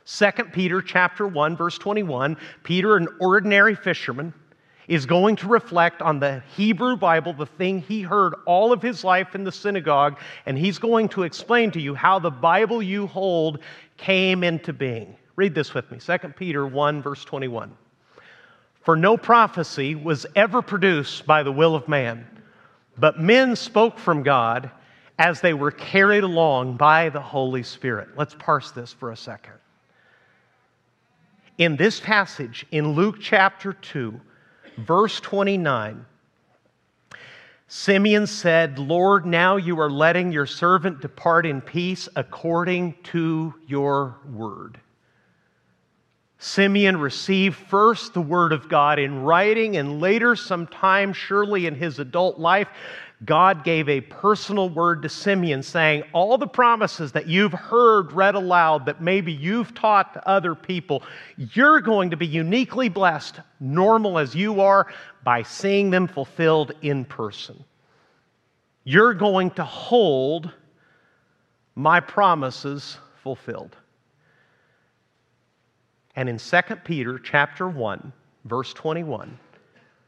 2 0.07 0.31
Peter 0.53 0.81
chapter 0.81 1.27
1 1.27 1.57
verse 1.57 1.79
21, 1.79 2.37
Peter 2.63 2.97
an 2.97 3.09
ordinary 3.21 3.75
fisherman 3.75 4.33
is 4.88 5.07
going 5.07 5.37
to 5.37 5.49
reflect 5.49 6.01
on 6.03 6.20
the 6.20 6.42
Hebrew 6.57 6.96
Bible, 6.96 7.33
the 7.33 7.46
thing 7.46 7.81
he 7.81 8.03
heard 8.03 8.35
all 8.46 8.72
of 8.72 8.83
his 8.83 9.03
life 9.03 9.35
in 9.35 9.44
the 9.44 9.53
synagogue, 9.53 10.18
and 10.46 10.57
he's 10.57 10.79
going 10.79 11.09
to 11.11 11.25
explain 11.25 11.70
to 11.72 11.81
you 11.81 11.94
how 11.94 12.18
the 12.18 12.31
Bible 12.31 12.83
you 12.83 13.07
hold 13.07 13.61
came 13.96 14.44
into 14.44 14.72
being. 14.72 15.16
Read 15.35 15.55
this 15.55 15.75
with 15.75 15.90
me 15.90 15.99
2 15.99 16.29
Peter 16.31 16.66
1, 16.66 17.03
verse 17.03 17.25
21. 17.25 17.77
For 18.85 18.96
no 18.96 19.16
prophecy 19.16 19.94
was 19.94 20.27
ever 20.37 20.62
produced 20.62 21.27
by 21.27 21.42
the 21.42 21.53
will 21.53 21.75
of 21.75 21.88
man, 21.88 22.27
but 22.96 23.20
men 23.20 23.57
spoke 23.57 23.99
from 23.99 24.22
God 24.22 24.70
as 25.18 25.40
they 25.40 25.55
were 25.55 25.70
carried 25.70 26.25
along 26.25 26.77
by 26.77 27.09
the 27.09 27.20
Holy 27.20 27.62
Spirit. 27.62 28.11
Let's 28.16 28.35
parse 28.35 28.70
this 28.70 28.92
for 28.92 29.11
a 29.11 29.16
second. 29.16 29.55
In 31.59 31.77
this 31.77 31.99
passage 32.01 32.66
in 32.70 32.92
Luke 32.92 33.16
chapter 33.18 33.72
2, 33.72 34.20
verse 34.77 35.21
29, 35.21 36.05
Simeon 37.69 38.27
said, 38.27 38.79
Lord, 38.79 39.27
now 39.27 39.57
you 39.57 39.81
are 39.81 39.91
letting 39.91 40.31
your 40.31 40.47
servant 40.47 41.01
depart 41.01 41.47
in 41.47 41.61
peace 41.61 42.09
according 42.15 42.95
to 43.05 43.55
your 43.67 44.17
word. 44.33 44.81
Simeon 46.39 46.99
received 46.99 47.57
first 47.57 48.15
the 48.15 48.21
word 48.21 48.53
of 48.53 48.69
God 48.69 48.99
in 48.99 49.23
writing, 49.23 49.77
and 49.79 50.01
later, 50.01 50.37
sometime 50.37 51.12
surely 51.12 51.67
in 51.67 51.75
his 51.75 51.99
adult 51.99 52.39
life, 52.39 52.69
God 53.24 53.64
gave 53.64 53.88
a 53.88 54.02
personal 54.02 54.68
word 54.68 55.02
to 55.02 55.09
Simeon 55.09 55.62
saying, 55.62 56.05
All 56.12 56.37
the 56.37 56.46
promises 56.46 57.12
that 57.12 57.26
you've 57.26 57.52
heard 57.52 58.12
read 58.12 58.35
aloud, 58.35 58.85
that 58.87 59.00
maybe 59.00 59.33
you've 59.33 59.74
taught 59.74 60.12
to 60.14 60.29
other 60.29 60.55
people, 60.55 61.02
you're 61.37 61.81
going 61.81 62.11
to 62.11 62.16
be 62.16 62.26
uniquely 62.26 62.90
blessed, 62.90 63.40
normal 63.59 64.18
as 64.18 64.35
you 64.35 64.61
are, 64.61 64.92
by 65.24 65.42
seeing 65.42 65.90
them 65.90 66.07
fulfilled 66.07 66.72
in 66.83 67.07
person. 67.07 67.64
You're 68.85 69.14
going 69.14 69.50
to 69.52 69.64
hold 69.64 70.52
my 71.74 72.00
promises 72.00 72.98
fulfilled. 73.22 73.76
And 76.14 76.29
in 76.29 76.38
2 76.38 76.61
Peter 76.85 77.18
chapter 77.18 77.66
1, 77.66 78.12
verse 78.44 78.74
21, 78.74 79.38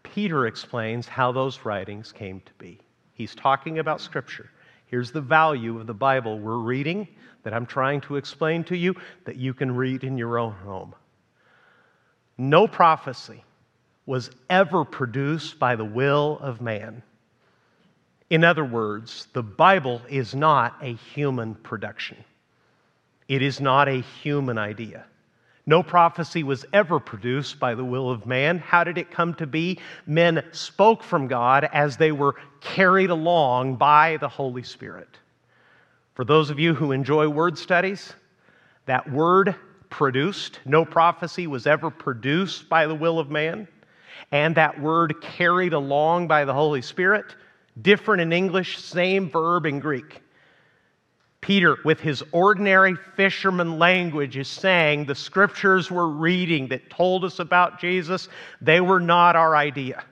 Peter 0.02 0.46
explains 0.46 1.08
how 1.08 1.32
those 1.32 1.64
writings 1.64 2.12
came 2.12 2.40
to 2.40 2.52
be. 2.58 2.78
He's 3.18 3.34
talking 3.34 3.80
about 3.80 4.00
Scripture. 4.00 4.48
Here's 4.86 5.10
the 5.10 5.20
value 5.20 5.80
of 5.80 5.88
the 5.88 5.92
Bible 5.92 6.38
we're 6.38 6.58
reading 6.58 7.08
that 7.42 7.52
I'm 7.52 7.66
trying 7.66 8.00
to 8.02 8.14
explain 8.14 8.62
to 8.64 8.76
you 8.76 8.94
that 9.24 9.34
you 9.34 9.52
can 9.52 9.74
read 9.74 10.04
in 10.04 10.16
your 10.16 10.38
own 10.38 10.52
home. 10.52 10.94
No 12.38 12.68
prophecy 12.68 13.42
was 14.06 14.30
ever 14.48 14.84
produced 14.84 15.58
by 15.58 15.74
the 15.74 15.84
will 15.84 16.38
of 16.40 16.60
man. 16.60 17.02
In 18.30 18.44
other 18.44 18.64
words, 18.64 19.26
the 19.32 19.42
Bible 19.42 20.00
is 20.08 20.32
not 20.32 20.76
a 20.80 20.94
human 20.94 21.56
production. 21.56 22.18
It 23.26 23.42
is 23.42 23.60
not 23.60 23.88
a 23.88 24.00
human 24.00 24.58
idea. 24.58 25.06
No 25.68 25.82
prophecy 25.82 26.42
was 26.44 26.64
ever 26.72 26.98
produced 26.98 27.60
by 27.60 27.74
the 27.74 27.84
will 27.84 28.10
of 28.10 28.24
man. 28.24 28.56
How 28.56 28.84
did 28.84 28.96
it 28.96 29.10
come 29.10 29.34
to 29.34 29.46
be? 29.46 29.78
Men 30.06 30.42
spoke 30.50 31.02
from 31.02 31.28
God 31.28 31.68
as 31.70 31.98
they 31.98 32.10
were 32.10 32.36
carried 32.62 33.10
along 33.10 33.76
by 33.76 34.16
the 34.16 34.30
Holy 34.30 34.62
Spirit. 34.62 35.10
For 36.14 36.24
those 36.24 36.48
of 36.48 36.58
you 36.58 36.72
who 36.72 36.92
enjoy 36.92 37.28
word 37.28 37.58
studies, 37.58 38.14
that 38.86 39.12
word 39.12 39.56
produced, 39.90 40.58
no 40.64 40.86
prophecy 40.86 41.46
was 41.46 41.66
ever 41.66 41.90
produced 41.90 42.70
by 42.70 42.86
the 42.86 42.94
will 42.94 43.18
of 43.18 43.30
man, 43.30 43.68
and 44.32 44.54
that 44.54 44.80
word 44.80 45.20
carried 45.20 45.74
along 45.74 46.28
by 46.28 46.46
the 46.46 46.54
Holy 46.54 46.80
Spirit, 46.80 47.36
different 47.82 48.22
in 48.22 48.32
English, 48.32 48.78
same 48.78 49.28
verb 49.28 49.66
in 49.66 49.80
Greek. 49.80 50.22
Peter, 51.40 51.78
with 51.84 52.00
his 52.00 52.22
ordinary 52.32 52.94
fisherman 53.16 53.78
language, 53.78 54.36
is 54.36 54.48
saying 54.48 55.04
the 55.04 55.14
scriptures 55.14 55.90
we're 55.90 56.08
reading 56.08 56.68
that 56.68 56.90
told 56.90 57.24
us 57.24 57.38
about 57.38 57.80
Jesus, 57.80 58.28
they 58.60 58.80
were 58.80 59.00
not 59.00 59.36
our 59.36 59.54
idea. 59.54 60.04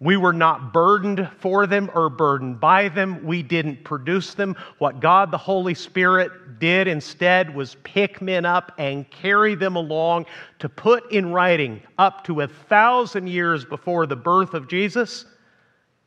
We 0.00 0.16
were 0.16 0.32
not 0.32 0.72
burdened 0.72 1.30
for 1.38 1.66
them 1.66 1.90
or 1.94 2.10
burdened 2.10 2.60
by 2.60 2.88
them. 2.88 3.24
We 3.24 3.42
didn't 3.42 3.84
produce 3.84 4.34
them. 4.34 4.56
What 4.78 5.00
God 5.00 5.30
the 5.30 5.38
Holy 5.38 5.72
Spirit 5.72 6.58
did 6.58 6.88
instead 6.88 7.54
was 7.54 7.76
pick 7.84 8.20
men 8.20 8.44
up 8.44 8.72
and 8.76 9.08
carry 9.10 9.54
them 9.54 9.76
along 9.76 10.26
to 10.58 10.68
put 10.68 11.10
in 11.12 11.32
writing 11.32 11.80
up 11.96 12.24
to 12.24 12.40
a 12.40 12.48
thousand 12.48 13.28
years 13.28 13.64
before 13.64 14.06
the 14.06 14.16
birth 14.16 14.52
of 14.52 14.68
Jesus 14.68 15.26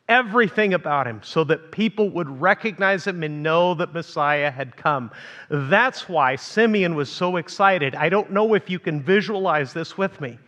everything 0.10 0.74
about 0.74 1.08
him 1.08 1.22
so 1.24 1.44
that 1.44 1.72
people 1.72 2.10
would 2.10 2.42
recognize 2.42 3.06
him 3.06 3.24
and 3.24 3.44
know 3.44 3.74
that 3.74 3.94
Messiah 3.94 4.50
had 4.50 4.76
come. 4.76 5.12
That's 5.50 6.08
why 6.08 6.36
Simeon 6.36 6.96
was 6.96 7.12
so 7.12 7.38
excited. 7.38 7.94
I 7.96 8.10
don't 8.10 8.32
know 8.32 8.54
if 8.54 8.70
you 8.70 8.80
can 8.80 9.02
visualize 9.02 9.74
this 9.74 9.98
with 9.98 10.20
me, 10.22 10.40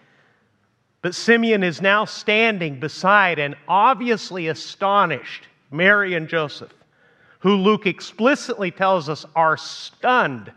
but 1.02 1.16
Simeon 1.16 1.64
is 1.64 1.82
now 1.82 2.06
standing 2.06 2.80
beside 2.80 3.40
and 3.40 3.56
obviously 3.68 4.48
astonished 4.48 5.44
Mary 5.72 6.14
and 6.14 6.28
Joseph, 6.28 6.74
who 7.40 7.56
Luke 7.56 7.86
explicitly 7.86 8.72
tells 8.72 9.10
us 9.10 9.26
are 9.36 9.58
stunned 9.58 10.52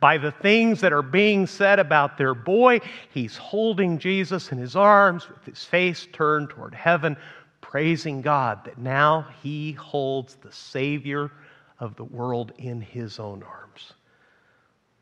by 0.00 0.18
the 0.18 0.32
things 0.32 0.80
that 0.80 0.92
are 0.92 1.02
being 1.02 1.46
said 1.46 1.78
about 1.78 2.18
their 2.18 2.34
boy. 2.34 2.80
He's 3.12 3.36
holding 3.36 3.98
Jesus 3.98 4.52
in 4.52 4.58
his 4.58 4.76
arms 4.76 5.28
with 5.28 5.44
his 5.44 5.64
face 5.64 6.06
turned 6.12 6.50
toward 6.50 6.74
heaven 6.74 7.16
praising 7.74 8.22
God 8.22 8.66
that 8.66 8.78
now 8.78 9.26
he 9.42 9.72
holds 9.72 10.36
the 10.36 10.52
Savior 10.52 11.32
of 11.80 11.96
the 11.96 12.04
world 12.04 12.52
in 12.56 12.80
his 12.80 13.18
own 13.18 13.42
arms. 13.42 13.94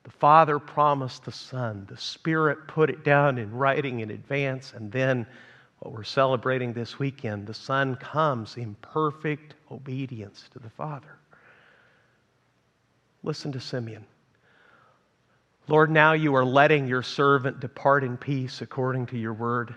The 0.04 0.10
Father 0.10 0.58
promised 0.58 1.26
the 1.26 1.32
Son, 1.32 1.86
the 1.90 1.98
Spirit 1.98 2.66
put 2.68 2.88
it 2.88 3.04
down 3.04 3.36
in 3.36 3.52
writing 3.52 4.00
in 4.00 4.10
advance, 4.10 4.72
and 4.74 4.90
then 4.90 5.26
what 5.80 5.92
we're 5.92 6.02
celebrating 6.02 6.72
this 6.72 6.98
weekend, 6.98 7.46
the 7.46 7.52
Son 7.52 7.94
comes 7.94 8.56
in 8.56 8.74
perfect 8.76 9.54
obedience 9.70 10.48
to 10.54 10.58
the 10.58 10.70
Father. 10.70 11.18
Listen 13.22 13.52
to 13.52 13.60
Simeon. 13.60 14.06
Lord, 15.68 15.90
now 15.90 16.14
you 16.14 16.34
are 16.36 16.44
letting 16.46 16.86
your 16.86 17.02
servant 17.02 17.60
depart 17.60 18.02
in 18.02 18.16
peace 18.16 18.62
according 18.62 19.08
to 19.08 19.18
your 19.18 19.34
word. 19.34 19.74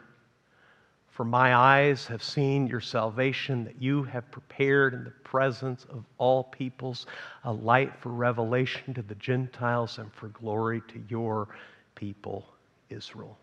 For 1.16 1.24
my 1.24 1.56
eyes 1.56 2.06
have 2.08 2.22
seen 2.22 2.68
your 2.68 2.82
salvation 2.82 3.64
that 3.64 3.82
you 3.82 4.04
have 4.04 4.30
prepared 4.32 4.94
in 4.94 5.06
the 5.06 5.12
presence 5.12 5.86
of 5.86 6.04
all 6.18 6.44
peoples, 6.44 7.06
a 7.46 7.54
light 7.54 7.96
for 8.02 8.10
revelation 8.10 8.94
to 8.96 9.02
the 9.02 9.16
Gentiles 9.16 9.98
and 9.98 10.12
for 10.14 10.28
glory 10.28 10.82
to 10.90 11.02
your 11.08 11.48
people, 11.96 12.46
Israel. 12.90 13.38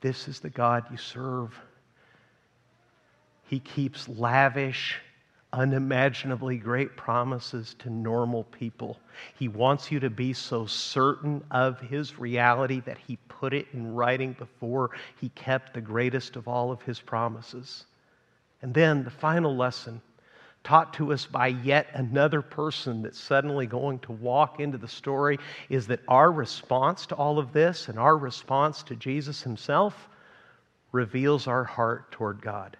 This 0.00 0.26
is 0.26 0.40
the 0.40 0.48
God 0.48 0.86
you 0.90 0.96
serve. 0.96 1.54
He 3.42 3.60
keeps 3.60 4.08
lavish 4.08 4.96
unimaginably 5.54 6.58
great 6.58 6.96
promises 6.96 7.76
to 7.78 7.88
normal 7.88 8.42
people. 8.44 8.98
He 9.38 9.46
wants 9.46 9.90
you 9.92 10.00
to 10.00 10.10
be 10.10 10.32
so 10.32 10.66
certain 10.66 11.44
of 11.50 11.80
His 11.80 12.18
reality 12.18 12.80
that 12.80 12.98
He 12.98 13.18
put 13.28 13.54
it 13.54 13.68
in 13.72 13.94
writing 13.94 14.32
before 14.32 14.90
He 15.20 15.28
kept 15.30 15.72
the 15.72 15.80
greatest 15.80 16.34
of 16.36 16.48
all 16.48 16.72
of 16.72 16.82
His 16.82 17.00
promises. 17.00 17.86
And 18.62 18.74
then 18.74 19.04
the 19.04 19.10
final 19.10 19.56
lesson, 19.56 20.02
taught 20.64 20.94
to 20.94 21.12
us 21.12 21.26
by 21.26 21.48
yet 21.48 21.86
another 21.92 22.42
person 22.42 23.02
that's 23.02 23.20
suddenly 23.20 23.66
going 23.66 23.98
to 24.00 24.12
walk 24.12 24.58
into 24.58 24.78
the 24.78 24.88
story, 24.88 25.38
is 25.68 25.86
that 25.86 26.00
our 26.08 26.32
response 26.32 27.06
to 27.06 27.14
all 27.14 27.38
of 27.38 27.52
this 27.52 27.88
and 27.88 27.98
our 27.98 28.16
response 28.16 28.82
to 28.82 28.96
Jesus 28.96 29.42
Himself 29.42 30.08
reveals 30.90 31.46
our 31.46 31.64
heart 31.64 32.10
toward 32.10 32.40
God. 32.40 32.76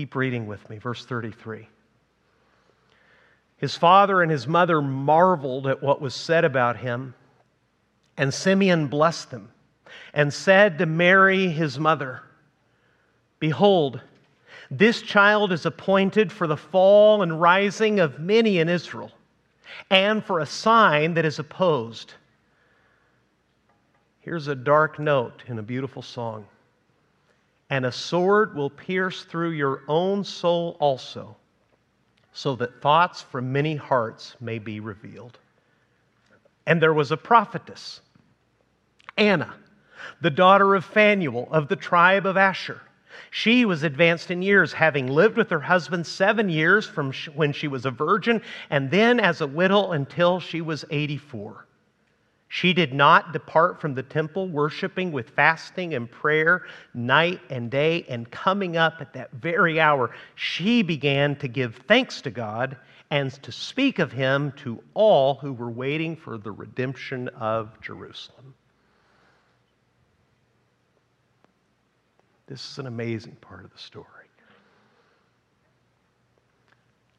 Keep 0.00 0.14
reading 0.14 0.46
with 0.46 0.70
me, 0.70 0.78
verse 0.78 1.04
33. 1.04 1.68
His 3.58 3.76
father 3.76 4.22
and 4.22 4.32
his 4.32 4.46
mother 4.46 4.80
marveled 4.80 5.66
at 5.66 5.82
what 5.82 6.00
was 6.00 6.14
said 6.14 6.42
about 6.42 6.78
him, 6.78 7.12
and 8.16 8.32
Simeon 8.32 8.86
blessed 8.86 9.30
them 9.30 9.50
and 10.14 10.32
said 10.32 10.78
to 10.78 10.86
Mary, 10.86 11.48
his 11.48 11.78
mother, 11.78 12.22
Behold, 13.40 14.00
this 14.70 15.02
child 15.02 15.52
is 15.52 15.66
appointed 15.66 16.32
for 16.32 16.46
the 16.46 16.56
fall 16.56 17.20
and 17.20 17.38
rising 17.38 18.00
of 18.00 18.18
many 18.18 18.58
in 18.58 18.70
Israel, 18.70 19.12
and 19.90 20.24
for 20.24 20.38
a 20.38 20.46
sign 20.46 21.12
that 21.12 21.26
is 21.26 21.38
opposed. 21.38 22.14
Here's 24.20 24.48
a 24.48 24.54
dark 24.54 24.98
note 24.98 25.42
in 25.46 25.58
a 25.58 25.62
beautiful 25.62 26.00
song 26.00 26.46
and 27.70 27.86
a 27.86 27.92
sword 27.92 28.54
will 28.54 28.68
pierce 28.68 29.22
through 29.22 29.50
your 29.50 29.82
own 29.86 30.24
soul 30.24 30.76
also, 30.80 31.36
so 32.32 32.56
that 32.56 32.82
thoughts 32.82 33.22
from 33.22 33.52
many 33.52 33.76
hearts 33.76 34.36
may 34.40 34.58
be 34.58 34.80
revealed. 34.80 35.38
And 36.66 36.82
there 36.82 36.92
was 36.92 37.12
a 37.12 37.16
prophetess, 37.16 38.00
Anna, 39.16 39.54
the 40.20 40.30
daughter 40.30 40.74
of 40.74 40.84
Phanuel 40.84 41.48
of 41.50 41.68
the 41.68 41.76
tribe 41.76 42.26
of 42.26 42.36
Asher. 42.36 42.80
She 43.30 43.64
was 43.64 43.82
advanced 43.84 44.30
in 44.30 44.42
years, 44.42 44.72
having 44.72 45.06
lived 45.06 45.36
with 45.36 45.50
her 45.50 45.60
husband 45.60 46.06
seven 46.06 46.48
years 46.48 46.86
from 46.86 47.12
when 47.34 47.52
she 47.52 47.68
was 47.68 47.86
a 47.86 47.90
virgin, 47.90 48.42
and 48.70 48.90
then 48.90 49.20
as 49.20 49.40
a 49.40 49.46
widow 49.46 49.92
until 49.92 50.40
she 50.40 50.60
was 50.60 50.84
84. 50.90 51.66
She 52.52 52.72
did 52.72 52.92
not 52.92 53.32
depart 53.32 53.80
from 53.80 53.94
the 53.94 54.02
temple, 54.02 54.48
worshiping 54.48 55.12
with 55.12 55.30
fasting 55.30 55.94
and 55.94 56.10
prayer 56.10 56.66
night 56.92 57.40
and 57.48 57.70
day, 57.70 58.04
and 58.08 58.28
coming 58.28 58.76
up 58.76 58.96
at 58.98 59.12
that 59.12 59.30
very 59.30 59.78
hour, 59.80 60.10
she 60.34 60.82
began 60.82 61.36
to 61.36 61.46
give 61.46 61.76
thanks 61.86 62.20
to 62.22 62.30
God 62.30 62.76
and 63.08 63.30
to 63.44 63.52
speak 63.52 64.00
of 64.00 64.10
him 64.10 64.50
to 64.56 64.82
all 64.94 65.36
who 65.36 65.52
were 65.52 65.70
waiting 65.70 66.16
for 66.16 66.38
the 66.38 66.50
redemption 66.50 67.28
of 67.28 67.80
Jerusalem. 67.80 68.52
This 72.48 72.68
is 72.72 72.78
an 72.80 72.88
amazing 72.88 73.36
part 73.40 73.64
of 73.64 73.70
the 73.70 73.78
story. 73.78 74.06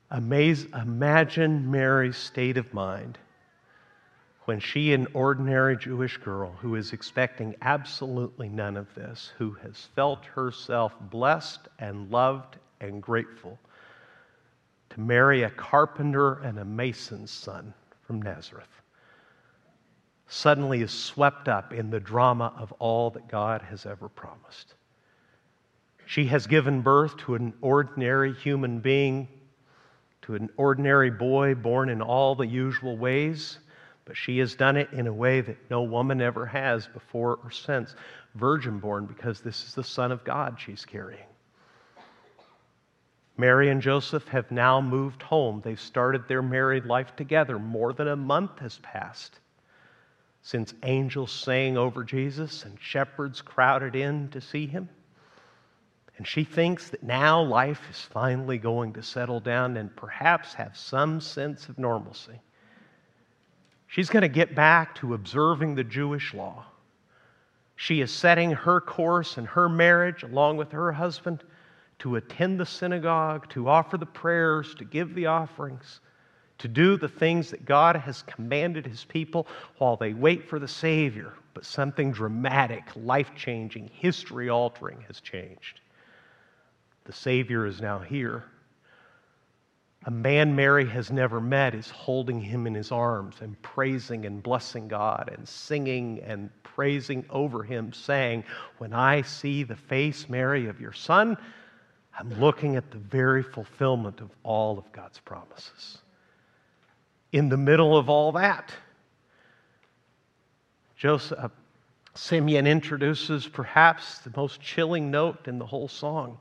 Amaze, 0.10 0.66
imagine 0.74 1.72
Mary's 1.72 2.18
state 2.18 2.58
of 2.58 2.74
mind 2.74 3.18
when 4.52 4.60
she, 4.60 4.92
an 4.92 5.08
ordinary 5.14 5.78
Jewish 5.78 6.18
girl 6.18 6.52
who 6.60 6.76
is 6.76 6.92
expecting 6.92 7.56
absolutely 7.62 8.50
none 8.50 8.76
of 8.76 8.94
this, 8.96 9.32
who 9.38 9.52
has 9.52 9.88
felt 9.96 10.26
herself 10.26 10.94
blessed 11.10 11.70
and 11.80 12.12
loved 12.12 12.58
and 12.82 13.02
grateful 13.02 13.58
to 14.90 15.00
marry 15.00 15.44
a 15.44 15.50
carpenter 15.50 16.34
and 16.40 16.60
a 16.60 16.66
mason's 16.66 17.32
son 17.32 17.74
from 18.02 18.22
Nazareth, 18.22 18.82
suddenly 20.28 20.82
is 20.82 20.92
swept 20.92 21.48
up 21.48 21.72
in 21.72 21.90
the 21.90 22.02
drama 22.02 22.54
of 22.58 22.74
all 22.74 23.10
that 23.12 23.30
God 23.30 23.62
has 23.62 23.86
ever 23.86 24.10
promised. 24.10 24.74
She 26.06 26.26
has 26.26 26.46
given 26.46 26.82
birth 26.82 27.16
to 27.20 27.36
an 27.36 27.54
ordinary 27.62 28.34
human 28.34 28.82
being, 28.82 29.30
to 30.24 30.36
an 30.36 30.50
ordinary 30.58 31.10
boy 31.10 31.56
born 31.56 31.88
in 31.88 32.02
all 32.02 32.36
the 32.36 32.48
usual 32.48 32.98
ways 32.98 33.58
But 34.12 34.18
she 34.18 34.40
has 34.40 34.56
done 34.56 34.76
it 34.76 34.92
in 34.92 35.08
a 35.08 35.14
way 35.14 35.40
that 35.40 35.70
no 35.70 35.84
woman 35.84 36.20
ever 36.20 36.46
has 36.46 36.86
before 36.86 37.40
or 37.46 37.50
since, 37.50 37.96
virgin 38.36 38.80
born, 38.80 39.06
because 39.06 39.40
this 39.40 39.64
is 39.64 39.74
the 39.74 39.86
Son 39.86 40.12
of 40.12 40.26
God 40.26 40.60
she's 40.60 40.84
carrying. 40.84 41.30
Mary 43.38 43.70
and 43.70 43.82
Joseph 43.82 44.28
have 44.28 44.52
now 44.52 44.82
moved 44.82 45.22
home. 45.22 45.62
They've 45.64 45.80
started 45.80 46.28
their 46.28 46.42
married 46.42 46.84
life 46.84 47.16
together. 47.16 47.58
More 47.58 47.94
than 47.94 48.10
a 48.10 48.18
month 48.18 48.60
has 48.60 48.80
passed 48.80 49.40
since 50.42 50.74
angels 50.84 51.32
sang 51.32 51.78
over 51.78 52.04
Jesus 52.04 52.66
and 52.66 52.78
shepherds 52.82 53.42
crowded 53.42 53.96
in 53.96 54.28
to 54.32 54.42
see 54.42 54.68
him. 54.68 54.90
And 56.18 56.28
she 56.28 56.44
thinks 56.44 56.90
that 56.90 57.02
now 57.02 57.44
life 57.44 57.90
is 57.90 58.02
finally 58.02 58.58
going 58.58 58.92
to 58.92 59.04
settle 59.04 59.40
down 59.40 59.78
and 59.78 59.96
perhaps 59.96 60.56
have 60.56 60.76
some 60.76 61.22
sense 61.22 61.70
of 61.70 61.80
normalcy. 61.80 62.42
She's 63.92 64.10
going 64.10 64.22
to 64.22 64.30
get 64.30 64.56
back 64.56 64.96
to 64.96 65.14
observing 65.14 65.76
the 65.76 65.84
Jewish 65.84 66.34
law. 66.34 66.64
She 67.76 68.00
is 68.00 68.10
setting 68.10 68.52
her 68.52 68.80
course 68.80 69.38
in 69.38 69.44
her 69.44 69.68
marriage 69.68 70.24
along 70.24 70.56
with 70.56 70.72
her 70.72 70.94
husband 70.94 71.44
to 72.00 72.16
attend 72.16 72.58
the 72.58 72.66
synagogue, 72.66 73.50
to 73.50 73.68
offer 73.68 73.98
the 73.98 74.06
prayers, 74.06 74.74
to 74.76 74.86
give 74.86 75.14
the 75.14 75.26
offerings, 75.26 76.00
to 76.60 76.70
do 76.70 76.96
the 76.96 77.10
things 77.10 77.52
that 77.52 77.66
God 77.66 77.98
has 77.98 78.22
commanded 78.22 78.86
his 78.86 79.04
people 79.04 79.46
while 79.78 79.98
they 79.98 80.14
wait 80.14 80.48
for 80.48 80.58
the 80.58 80.70
Savior. 80.70 81.34
But 81.54 81.66
something 81.66 82.14
dramatic, 82.14 82.84
life 82.96 83.32
changing, 83.36 83.90
history 83.94 84.50
altering 84.50 85.04
has 85.08 85.20
changed. 85.20 85.82
The 87.04 87.12
Savior 87.12 87.66
is 87.66 87.82
now 87.82 88.00
here. 88.00 88.46
A 90.06 90.12
man 90.12 90.56
Mary 90.56 90.88
has 90.88 91.12
never 91.12 91.40
met 91.40 91.76
is 91.76 91.90
holding 91.90 92.42
him 92.42 92.66
in 92.66 92.74
his 92.74 92.92
arms 92.92 93.36
and 93.40 93.62
praising 93.62 94.26
and 94.26 94.42
blessing 94.42 94.88
God 94.88 95.32
and 95.36 95.48
singing 95.48 96.22
and 96.24 96.50
praising 96.64 97.24
over 97.30 97.62
him, 97.64 97.94
saying, 97.94 98.44
When 98.80 98.94
I 98.94 99.22
see 99.22 99.62
the 99.64 99.76
face, 99.76 100.28
Mary, 100.28 100.68
of 100.68 100.82
your 100.82 100.94
son, 100.94 101.38
I'm 102.18 102.32
looking 102.40 102.76
at 102.78 102.90
the 102.90 102.98
very 102.98 103.44
fulfillment 103.44 104.22
of 104.22 104.32
all 104.44 104.80
of 104.80 104.92
God's 104.92 105.20
promises. 105.20 106.00
In 107.32 107.50
the 107.50 107.58
middle 107.58 107.96
of 107.96 108.10
all 108.10 108.32
that, 108.32 108.74
Joseph, 110.98 111.40
uh, 111.40 111.50
Simeon 112.14 112.68
introduces 112.68 113.48
perhaps 113.48 114.20
the 114.20 114.32
most 114.36 114.60
chilling 114.62 115.10
note 115.12 115.48
in 115.48 115.60
the 115.60 115.66
whole 115.66 115.88
song. 115.88 116.40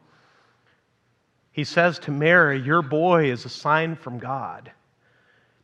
He 1.52 1.64
says 1.64 1.98
to 2.00 2.10
Mary, 2.10 2.60
Your 2.60 2.82
boy 2.82 3.30
is 3.30 3.44
a 3.44 3.48
sign 3.48 3.96
from 3.96 4.18
God, 4.18 4.70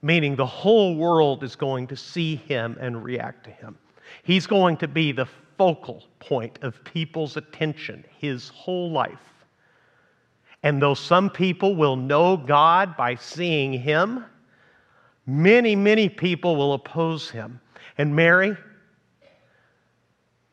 meaning 0.02 0.36
the 0.36 0.46
whole 0.46 0.96
world 0.96 1.42
is 1.44 1.56
going 1.56 1.86
to 1.88 1.96
see 1.96 2.36
him 2.36 2.76
and 2.80 3.02
react 3.02 3.44
to 3.44 3.50
him. 3.50 3.78
He's 4.22 4.46
going 4.46 4.76
to 4.78 4.88
be 4.88 5.12
the 5.12 5.28
focal 5.56 6.04
point 6.18 6.58
of 6.62 6.82
people's 6.84 7.36
attention 7.36 8.04
his 8.18 8.48
whole 8.48 8.90
life. 8.90 9.32
And 10.62 10.82
though 10.82 10.94
some 10.94 11.30
people 11.30 11.76
will 11.76 11.96
know 11.96 12.36
God 12.36 12.96
by 12.96 13.14
seeing 13.14 13.72
him, 13.72 14.24
Many, 15.26 15.74
many 15.74 16.08
people 16.08 16.54
will 16.54 16.74
oppose 16.74 17.28
him. 17.28 17.60
And 17.98 18.14
Mary, 18.14 18.56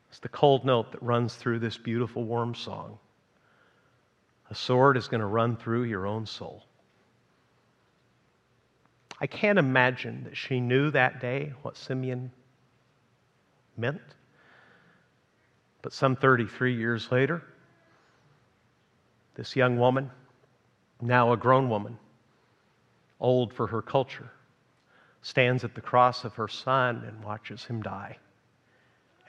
it's 0.09 0.19
the 0.19 0.29
cold 0.29 0.65
note 0.65 0.91
that 0.91 1.03
runs 1.03 1.35
through 1.35 1.59
this 1.59 1.77
beautiful, 1.77 2.23
warm 2.23 2.55
song. 2.55 2.97
A 4.49 4.55
sword 4.55 4.97
is 4.97 5.07
going 5.07 5.21
to 5.21 5.27
run 5.27 5.55
through 5.55 5.83
your 5.83 6.05
own 6.05 6.25
soul. 6.25 6.63
I 9.19 9.27
can't 9.27 9.57
imagine 9.57 10.25
that 10.25 10.35
she 10.35 10.59
knew 10.59 10.91
that 10.91 11.21
day 11.21 11.53
what 11.61 11.77
Simeon 11.77 12.31
meant. 13.77 14.01
But 15.81 15.93
some 15.93 16.15
33 16.15 16.75
years 16.75 17.11
later, 17.11 17.41
this 19.35 19.55
young 19.55 19.77
woman, 19.77 20.11
now 21.01 21.31
a 21.31 21.37
grown 21.37 21.69
woman, 21.69 21.97
old 23.19 23.53
for 23.53 23.67
her 23.67 23.81
culture, 23.81 24.31
stands 25.21 25.63
at 25.63 25.73
the 25.73 25.81
cross 25.81 26.23
of 26.25 26.33
her 26.35 26.47
son 26.47 27.03
and 27.07 27.23
watches 27.23 27.65
him 27.65 27.81
die. 27.81 28.17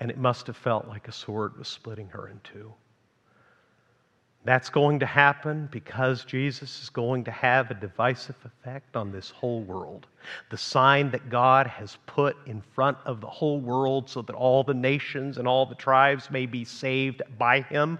And 0.00 0.10
it 0.10 0.18
must 0.18 0.46
have 0.48 0.56
felt 0.56 0.88
like 0.88 1.08
a 1.08 1.12
sword 1.12 1.56
was 1.56 1.68
splitting 1.68 2.08
her 2.08 2.28
in 2.28 2.40
two. 2.42 2.74
That's 4.44 4.68
going 4.68 4.98
to 5.00 5.06
happen 5.06 5.68
because 5.72 6.24
Jesus 6.26 6.82
is 6.82 6.90
going 6.90 7.24
to 7.24 7.30
have 7.30 7.70
a 7.70 7.74
divisive 7.74 8.36
effect 8.44 8.94
on 8.94 9.10
this 9.10 9.30
whole 9.30 9.62
world. 9.62 10.06
The 10.50 10.58
sign 10.58 11.10
that 11.12 11.30
God 11.30 11.66
has 11.66 11.96
put 12.06 12.36
in 12.46 12.62
front 12.74 12.98
of 13.06 13.22
the 13.22 13.26
whole 13.26 13.58
world 13.58 14.10
so 14.10 14.20
that 14.20 14.36
all 14.36 14.62
the 14.62 14.74
nations 14.74 15.38
and 15.38 15.48
all 15.48 15.64
the 15.64 15.74
tribes 15.74 16.30
may 16.30 16.44
be 16.44 16.62
saved 16.62 17.22
by 17.38 17.62
him 17.62 17.98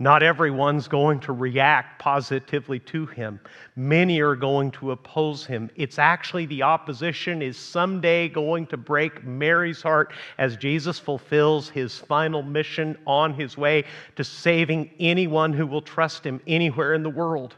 not 0.00 0.22
everyone's 0.22 0.86
going 0.86 1.18
to 1.20 1.32
react 1.32 1.98
positively 1.98 2.78
to 2.78 3.06
him. 3.06 3.40
Many 3.74 4.20
are 4.20 4.36
going 4.36 4.70
to 4.72 4.92
oppose 4.92 5.44
him. 5.44 5.70
It's 5.74 5.98
actually 5.98 6.46
the 6.46 6.62
opposition 6.62 7.42
is 7.42 7.56
someday 7.56 8.28
going 8.28 8.66
to 8.68 8.76
break 8.76 9.24
Mary's 9.24 9.82
heart 9.82 10.12
as 10.38 10.56
Jesus 10.56 11.00
fulfills 11.00 11.68
his 11.68 11.98
final 11.98 12.42
mission 12.42 12.96
on 13.06 13.34
his 13.34 13.58
way 13.58 13.84
to 14.14 14.22
saving 14.22 14.90
anyone 15.00 15.52
who 15.52 15.66
will 15.66 15.82
trust 15.82 16.24
him 16.24 16.40
anywhere 16.46 16.94
in 16.94 17.02
the 17.02 17.10
world. 17.10 17.56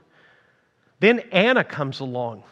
Then 1.00 1.20
Anna 1.33 1.64
comes 1.64 2.00
along, 2.00 2.44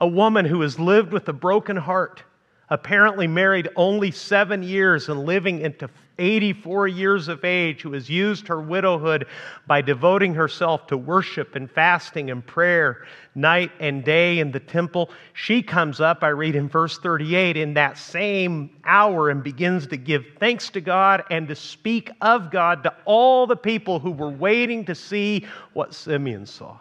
a 0.00 0.06
woman 0.06 0.44
who 0.44 0.60
has 0.60 0.78
lived 0.78 1.12
with 1.12 1.28
a 1.28 1.32
broken 1.32 1.76
heart, 1.76 2.22
apparently 2.70 3.26
married 3.26 3.68
only 3.74 4.10
seven 4.12 4.62
years 4.62 5.08
and 5.08 5.24
living 5.24 5.60
into 5.60 5.88
84 6.18 6.88
years 6.88 7.28
of 7.28 7.44
age, 7.44 7.82
who 7.82 7.92
has 7.92 8.08
used 8.08 8.48
her 8.48 8.60
widowhood 8.60 9.26
by 9.66 9.82
devoting 9.82 10.34
herself 10.34 10.86
to 10.86 10.96
worship 10.96 11.54
and 11.54 11.70
fasting 11.70 12.30
and 12.30 12.46
prayer 12.46 13.06
night 13.34 13.70
and 13.80 14.04
day 14.04 14.38
in 14.38 14.50
the 14.50 14.60
temple. 14.60 15.10
She 15.34 15.62
comes 15.62 16.00
up, 16.00 16.22
I 16.22 16.28
read 16.28 16.56
in 16.56 16.68
verse 16.68 16.98
38, 16.98 17.56
in 17.56 17.74
that 17.74 17.98
same 17.98 18.70
hour 18.84 19.30
and 19.30 19.42
begins 19.42 19.86
to 19.88 19.96
give 19.96 20.24
thanks 20.40 20.70
to 20.70 20.80
God 20.80 21.24
and 21.30 21.46
to 21.48 21.54
speak 21.54 22.10
of 22.20 22.50
God 22.50 22.82
to 22.84 22.94
all 23.04 23.46
the 23.46 23.56
people 23.56 23.98
who 23.98 24.10
were 24.10 24.30
waiting 24.30 24.84
to 24.86 24.94
see 24.94 25.46
what 25.74 25.94
Simeon 25.94 26.46
saw. 26.46 26.78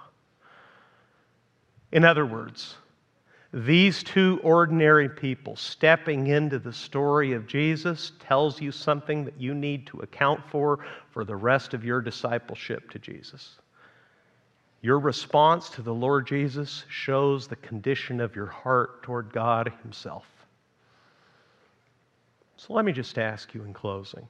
In 1.91 2.03
other 2.03 2.25
words, 2.25 2.75
these 3.55 4.03
two 4.03 4.41
ordinary 4.43 5.07
people 5.07 5.55
stepping 5.55 6.27
into 6.27 6.59
the 6.59 6.73
story 6.73 7.31
of 7.31 7.47
Jesus 7.47 8.11
tells 8.19 8.59
you 8.59 8.69
something 8.69 9.23
that 9.23 9.39
you 9.39 9.53
need 9.53 9.87
to 9.87 9.99
account 9.99 10.41
for 10.51 10.79
for 11.11 11.23
the 11.23 11.37
rest 11.37 11.73
of 11.73 11.85
your 11.85 12.01
discipleship 12.01 12.89
to 12.89 12.99
Jesus. 12.99 13.55
Your 14.81 14.99
response 14.99 15.69
to 15.69 15.81
the 15.81 15.93
Lord 15.93 16.27
Jesus 16.27 16.83
shows 16.89 17.47
the 17.47 17.55
condition 17.55 18.19
of 18.19 18.35
your 18.35 18.47
heart 18.47 19.03
toward 19.03 19.31
God 19.31 19.71
Himself. 19.83 20.25
So 22.57 22.73
let 22.73 22.83
me 22.83 22.91
just 22.91 23.17
ask 23.17 23.53
you 23.53 23.63
in 23.63 23.73
closing 23.73 24.27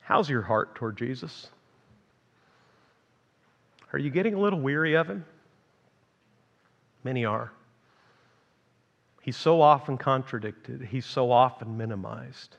how's 0.00 0.30
your 0.30 0.42
heart 0.42 0.74
toward 0.74 0.96
Jesus? 0.96 1.50
Are 3.92 3.98
you 3.98 4.08
getting 4.08 4.32
a 4.32 4.40
little 4.40 4.60
weary 4.60 4.94
of 4.94 5.08
Him? 5.08 5.26
Many 7.04 7.24
are. 7.24 7.52
He's 9.22 9.36
so 9.36 9.60
often 9.60 9.98
contradicted, 9.98 10.82
he's 10.82 11.06
so 11.06 11.30
often 11.30 11.76
minimized. 11.76 12.56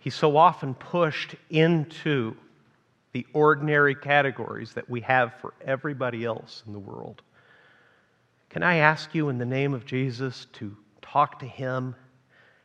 He's 0.00 0.14
so 0.14 0.36
often 0.36 0.74
pushed 0.74 1.34
into 1.50 2.36
the 3.12 3.26
ordinary 3.32 3.94
categories 3.94 4.72
that 4.74 4.88
we 4.88 5.00
have 5.00 5.34
for 5.40 5.54
everybody 5.64 6.24
else 6.24 6.62
in 6.66 6.72
the 6.72 6.78
world. 6.78 7.22
Can 8.50 8.62
I 8.62 8.76
ask 8.76 9.14
you, 9.14 9.28
in 9.28 9.38
the 9.38 9.44
name 9.44 9.74
of 9.74 9.84
Jesus, 9.84 10.46
to 10.54 10.76
talk 11.02 11.38
to 11.40 11.46
him 11.46 11.94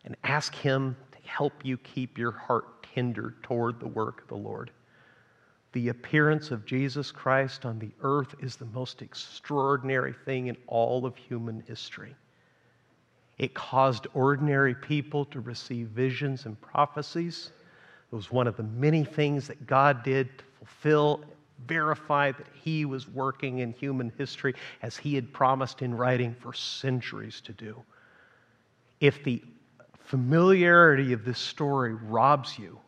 and 0.06 0.16
ask 0.24 0.54
him 0.54 0.96
to 1.12 1.30
help 1.30 1.54
you 1.64 1.78
keep 1.78 2.18
your 2.18 2.32
heart 2.32 2.84
tender 2.94 3.36
toward 3.44 3.80
the 3.80 3.88
work 3.88 4.22
of 4.22 4.28
the 4.28 4.36
Lord? 4.36 4.72
The 5.74 5.90
appearance 5.90 6.52
of 6.52 6.66
Jesus 6.66 7.12
Christ 7.12 7.66
on 7.66 7.80
the 7.80 7.92
earth 8.02 8.36
is 8.40 8.56
the 8.56 8.66
most 8.66 9.02
extraordinary 9.02 10.14
thing 10.26 10.48
in 10.48 10.58
all 10.68 11.06
of 11.06 11.18
human 11.18 11.64
history. 11.68 12.16
It 13.40 13.56
caused 13.56 14.06
ordinary 14.14 14.76
people 14.76 15.26
to 15.26 15.40
receive 15.42 15.88
visions 15.88 16.46
and 16.46 16.60
prophecies. 16.62 17.52
It 18.12 18.16
was 18.16 18.32
one 18.32 18.46
of 18.46 18.56
the 18.56 18.64
many 18.64 19.04
things 19.04 19.48
that 19.48 19.66
God 19.66 20.04
did 20.04 20.38
to 20.38 20.44
fulfill, 20.60 21.22
verify 21.66 22.32
that 22.32 22.48
He 22.62 22.86
was 22.86 23.08
working 23.08 23.60
in 23.60 23.74
human 23.74 24.12
history 24.16 24.54
as 24.84 24.96
He 24.96 25.16
had 25.16 25.34
promised 25.34 25.82
in 25.82 25.96
writing 25.96 26.36
for 26.40 26.54
centuries 26.54 27.42
to 27.42 27.52
do. 27.52 27.82
If 29.00 29.24
the 29.24 29.42
familiarity 29.98 31.14
of 31.14 31.26
this 31.26 31.40
story 31.40 31.96
robs 31.96 32.60
you 32.60 32.80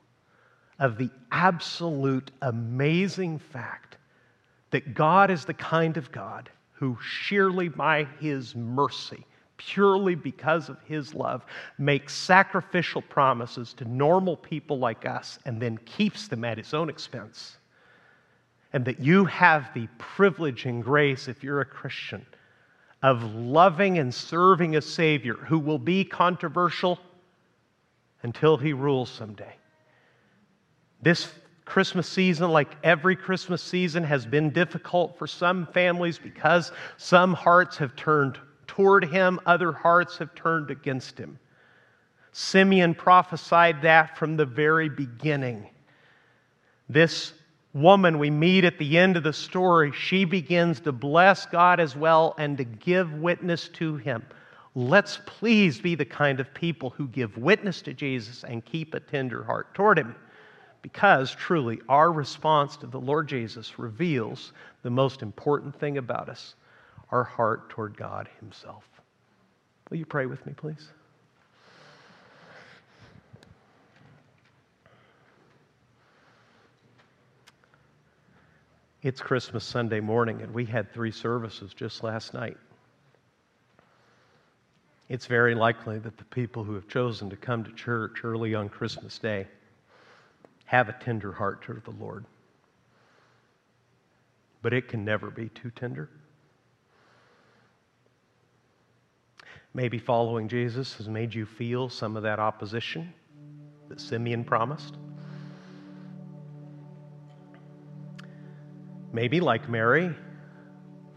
of 0.79 0.97
the 0.97 1.09
absolute 1.31 2.31
amazing 2.41 3.39
fact 3.39 3.97
that 4.71 4.93
God 4.93 5.31
is 5.31 5.45
the 5.45 5.53
kind 5.53 5.97
of 5.97 6.11
God 6.11 6.49
who, 6.73 6.97
sheerly 7.01 7.69
by 7.69 8.05
his 8.19 8.55
mercy, 8.55 9.25
purely 9.57 10.15
because 10.15 10.67
of 10.67 10.77
his 10.85 11.13
love, 11.13 11.45
makes 11.77 12.13
sacrificial 12.13 13.01
promises 13.01 13.73
to 13.73 13.85
normal 13.85 14.35
people 14.35 14.77
like 14.77 15.05
us 15.05 15.39
and 15.45 15.61
then 15.61 15.77
keeps 15.85 16.27
them 16.27 16.43
at 16.43 16.57
his 16.57 16.73
own 16.73 16.89
expense. 16.89 17.57
And 18.73 18.83
that 18.83 18.99
you 18.99 19.23
have 19.25 19.73
the 19.73 19.87
privilege 19.97 20.65
and 20.65 20.83
grace, 20.83 21.29
if 21.29 21.41
you're 21.41 21.61
a 21.61 21.65
Christian, 21.65 22.25
of 23.01 23.23
loving 23.23 23.99
and 23.99 24.13
serving 24.13 24.75
a 24.75 24.81
Savior 24.81 25.35
who 25.35 25.59
will 25.59 25.79
be 25.79 26.03
controversial 26.03 26.99
until 28.23 28.57
he 28.57 28.73
rules 28.73 29.09
someday. 29.09 29.55
This 31.01 31.31
Christmas 31.65 32.07
season, 32.07 32.51
like 32.51 32.75
every 32.83 33.15
Christmas 33.15 33.61
season, 33.61 34.03
has 34.03 34.25
been 34.25 34.51
difficult 34.51 35.17
for 35.17 35.27
some 35.27 35.65
families 35.67 36.19
because 36.19 36.71
some 36.97 37.33
hearts 37.33 37.77
have 37.77 37.95
turned 37.95 38.37
toward 38.67 39.05
him, 39.05 39.39
other 39.45 39.71
hearts 39.71 40.17
have 40.17 40.33
turned 40.35 40.69
against 40.69 41.17
him. 41.17 41.39
Simeon 42.31 42.93
prophesied 42.93 43.81
that 43.81 44.17
from 44.17 44.37
the 44.37 44.45
very 44.45 44.89
beginning. 44.89 45.69
This 46.87 47.33
woman 47.73 48.19
we 48.19 48.29
meet 48.29 48.63
at 48.63 48.77
the 48.77 48.97
end 48.97 49.17
of 49.17 49.23
the 49.23 49.33
story, 49.33 49.91
she 49.91 50.23
begins 50.23 50.79
to 50.81 50.91
bless 50.91 51.45
God 51.45 51.79
as 51.79 51.95
well 51.95 52.35
and 52.37 52.57
to 52.57 52.63
give 52.63 53.11
witness 53.13 53.69
to 53.69 53.95
him. 53.95 54.23
Let's 54.75 55.19
please 55.25 55.79
be 55.79 55.95
the 55.95 56.05
kind 56.05 56.39
of 56.39 56.53
people 56.53 56.91
who 56.91 57.07
give 57.07 57.37
witness 57.37 57.81
to 57.83 57.93
Jesus 57.93 58.43
and 58.43 58.63
keep 58.63 58.93
a 58.93 58.99
tender 58.99 59.43
heart 59.43 59.73
toward 59.73 59.97
him 59.97 60.15
because 60.85 61.33
truly 61.33 61.81
our 61.89 62.11
response 62.11 62.77
to 62.77 62.85
the 62.85 62.99
Lord 62.99 63.27
Jesus 63.27 63.79
reveals 63.79 64.53
the 64.83 64.91
most 64.91 65.23
important 65.23 65.75
thing 65.79 65.97
about 65.97 66.29
us 66.29 66.53
our 67.09 67.23
heart 67.23 67.71
toward 67.71 67.97
God 67.97 68.29
Himself. 68.39 68.87
Will 69.89 69.97
you 69.97 70.05
pray 70.05 70.27
with 70.27 70.45
me, 70.45 70.53
please? 70.55 70.87
It's 79.01 79.19
Christmas 79.19 79.63
Sunday 79.63 80.01
morning, 80.01 80.43
and 80.43 80.53
we 80.53 80.65
had 80.65 80.93
three 80.93 81.09
services 81.09 81.73
just 81.73 82.03
last 82.03 82.35
night. 82.35 82.57
It's 85.09 85.25
very 85.25 85.55
likely 85.55 85.97
that 85.97 86.17
the 86.17 86.25
people 86.25 86.63
who 86.63 86.75
have 86.75 86.87
chosen 86.87 87.31
to 87.31 87.35
come 87.35 87.63
to 87.63 87.71
church 87.71 88.23
early 88.23 88.53
on 88.53 88.69
Christmas 88.69 89.17
Day 89.17 89.47
have 90.65 90.89
a 90.89 90.93
tender 90.93 91.31
heart 91.31 91.61
toward 91.61 91.83
the 91.85 91.91
Lord. 91.91 92.25
But 94.61 94.73
it 94.73 94.87
can 94.87 95.05
never 95.05 95.29
be 95.29 95.49
too 95.49 95.71
tender. 95.71 96.09
Maybe 99.73 99.99
following 99.99 100.47
Jesus 100.47 100.95
has 100.95 101.07
made 101.07 101.33
you 101.33 101.45
feel 101.45 101.89
some 101.89 102.15
of 102.15 102.23
that 102.23 102.39
opposition 102.39 103.13
that 103.89 103.99
Simeon 103.99 104.43
promised. 104.43 104.95
Maybe, 109.11 109.39
like 109.39 109.69
Mary, 109.69 110.15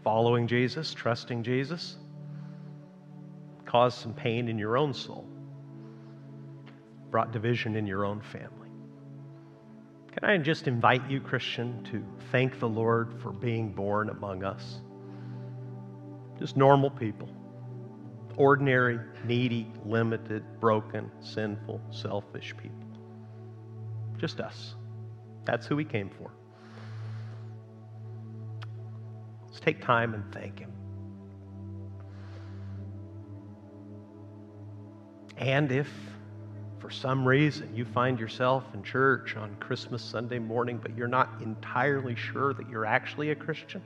following 0.03 0.47
Jesus, 0.47 0.93
trusting 0.93 1.43
Jesus, 1.43 1.95
caused 3.65 3.99
some 3.99 4.13
pain 4.13 4.47
in 4.47 4.57
your 4.57 4.77
own 4.77 4.93
soul, 4.93 5.25
brought 7.11 7.31
division 7.31 7.75
in 7.75 7.87
your 7.87 8.05
own 8.05 8.21
family. 8.21 8.58
Can 10.11 10.23
I 10.23 10.37
just 10.37 10.67
invite 10.67 11.07
you, 11.09 11.21
Christian, 11.21 11.83
to 11.91 12.03
thank 12.31 12.59
the 12.59 12.67
Lord 12.67 13.21
for 13.21 13.31
being 13.31 13.71
born 13.71 14.09
among 14.09 14.43
us? 14.43 14.81
Just 16.39 16.57
normal 16.57 16.89
people. 16.89 17.29
Ordinary, 18.35 18.99
needy, 19.25 19.71
limited, 19.85 20.43
broken, 20.59 21.11
sinful, 21.19 21.81
selfish 21.91 22.55
people. 22.57 22.87
Just 24.17 24.39
us. 24.39 24.75
That's 25.45 25.67
who 25.67 25.77
He 25.77 25.85
came 25.85 26.09
for. 26.09 26.31
Let's 29.45 29.59
take 29.59 29.81
time 29.81 30.13
and 30.13 30.23
thank 30.33 30.59
Him. 30.59 30.71
And 35.37 35.71
if 35.71 35.89
for 36.89 36.95
some 36.95 37.27
reason 37.27 37.69
you 37.75 37.85
find 37.85 38.19
yourself 38.19 38.63
in 38.73 38.81
church 38.81 39.35
on 39.35 39.55
Christmas 39.59 40.01
Sunday 40.01 40.39
morning, 40.39 40.79
but 40.81 40.97
you're 40.97 41.07
not 41.07 41.29
entirely 41.39 42.15
sure 42.15 42.51
that 42.55 42.67
you're 42.67 42.85
actually 42.85 43.29
a 43.29 43.35
Christian, 43.35 43.79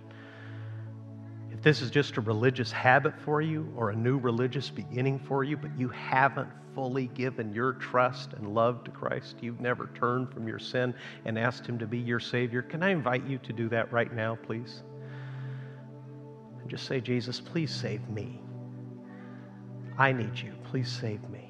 if 1.52 1.62
this 1.62 1.82
is 1.82 1.92
just 1.92 2.16
a 2.16 2.22
religious 2.22 2.72
habit 2.72 3.14
for 3.26 3.42
you 3.42 3.70
or 3.76 3.90
a 3.90 3.96
new 3.96 4.18
religious 4.18 4.70
beginning 4.70 5.20
for 5.20 5.44
you, 5.44 5.58
but 5.58 5.78
you 5.78 5.90
haven't 5.90 6.48
fully 6.74 7.08
given 7.08 7.54
your 7.54 7.74
trust 7.74 8.32
and 8.38 8.56
love 8.56 8.86
to 8.86 8.92
Christ, 8.92 9.36
you've 9.42 9.60
never 9.60 9.90
turned 10.00 10.32
from 10.32 10.48
your 10.48 10.60
sin 10.60 10.94
and 11.26 11.38
asked 11.38 11.66
Him 11.66 11.78
to 11.80 11.86
be 11.86 11.98
your 11.98 12.22
Savior, 12.22 12.62
can 12.62 12.82
I 12.84 12.92
invite 12.92 13.28
you 13.28 13.38
to 13.40 13.52
do 13.52 13.68
that 13.68 13.92
right 13.92 14.14
now, 14.14 14.38
please? 14.44 14.82
And 16.62 16.70
just 16.70 16.86
say, 16.86 17.02
Jesus, 17.02 17.42
please 17.42 17.76
save 17.76 18.08
me. 18.08 18.40
I 19.98 20.14
need 20.14 20.40
you. 20.40 20.54
Please 20.64 20.90
save 20.90 21.22
me. 21.30 21.43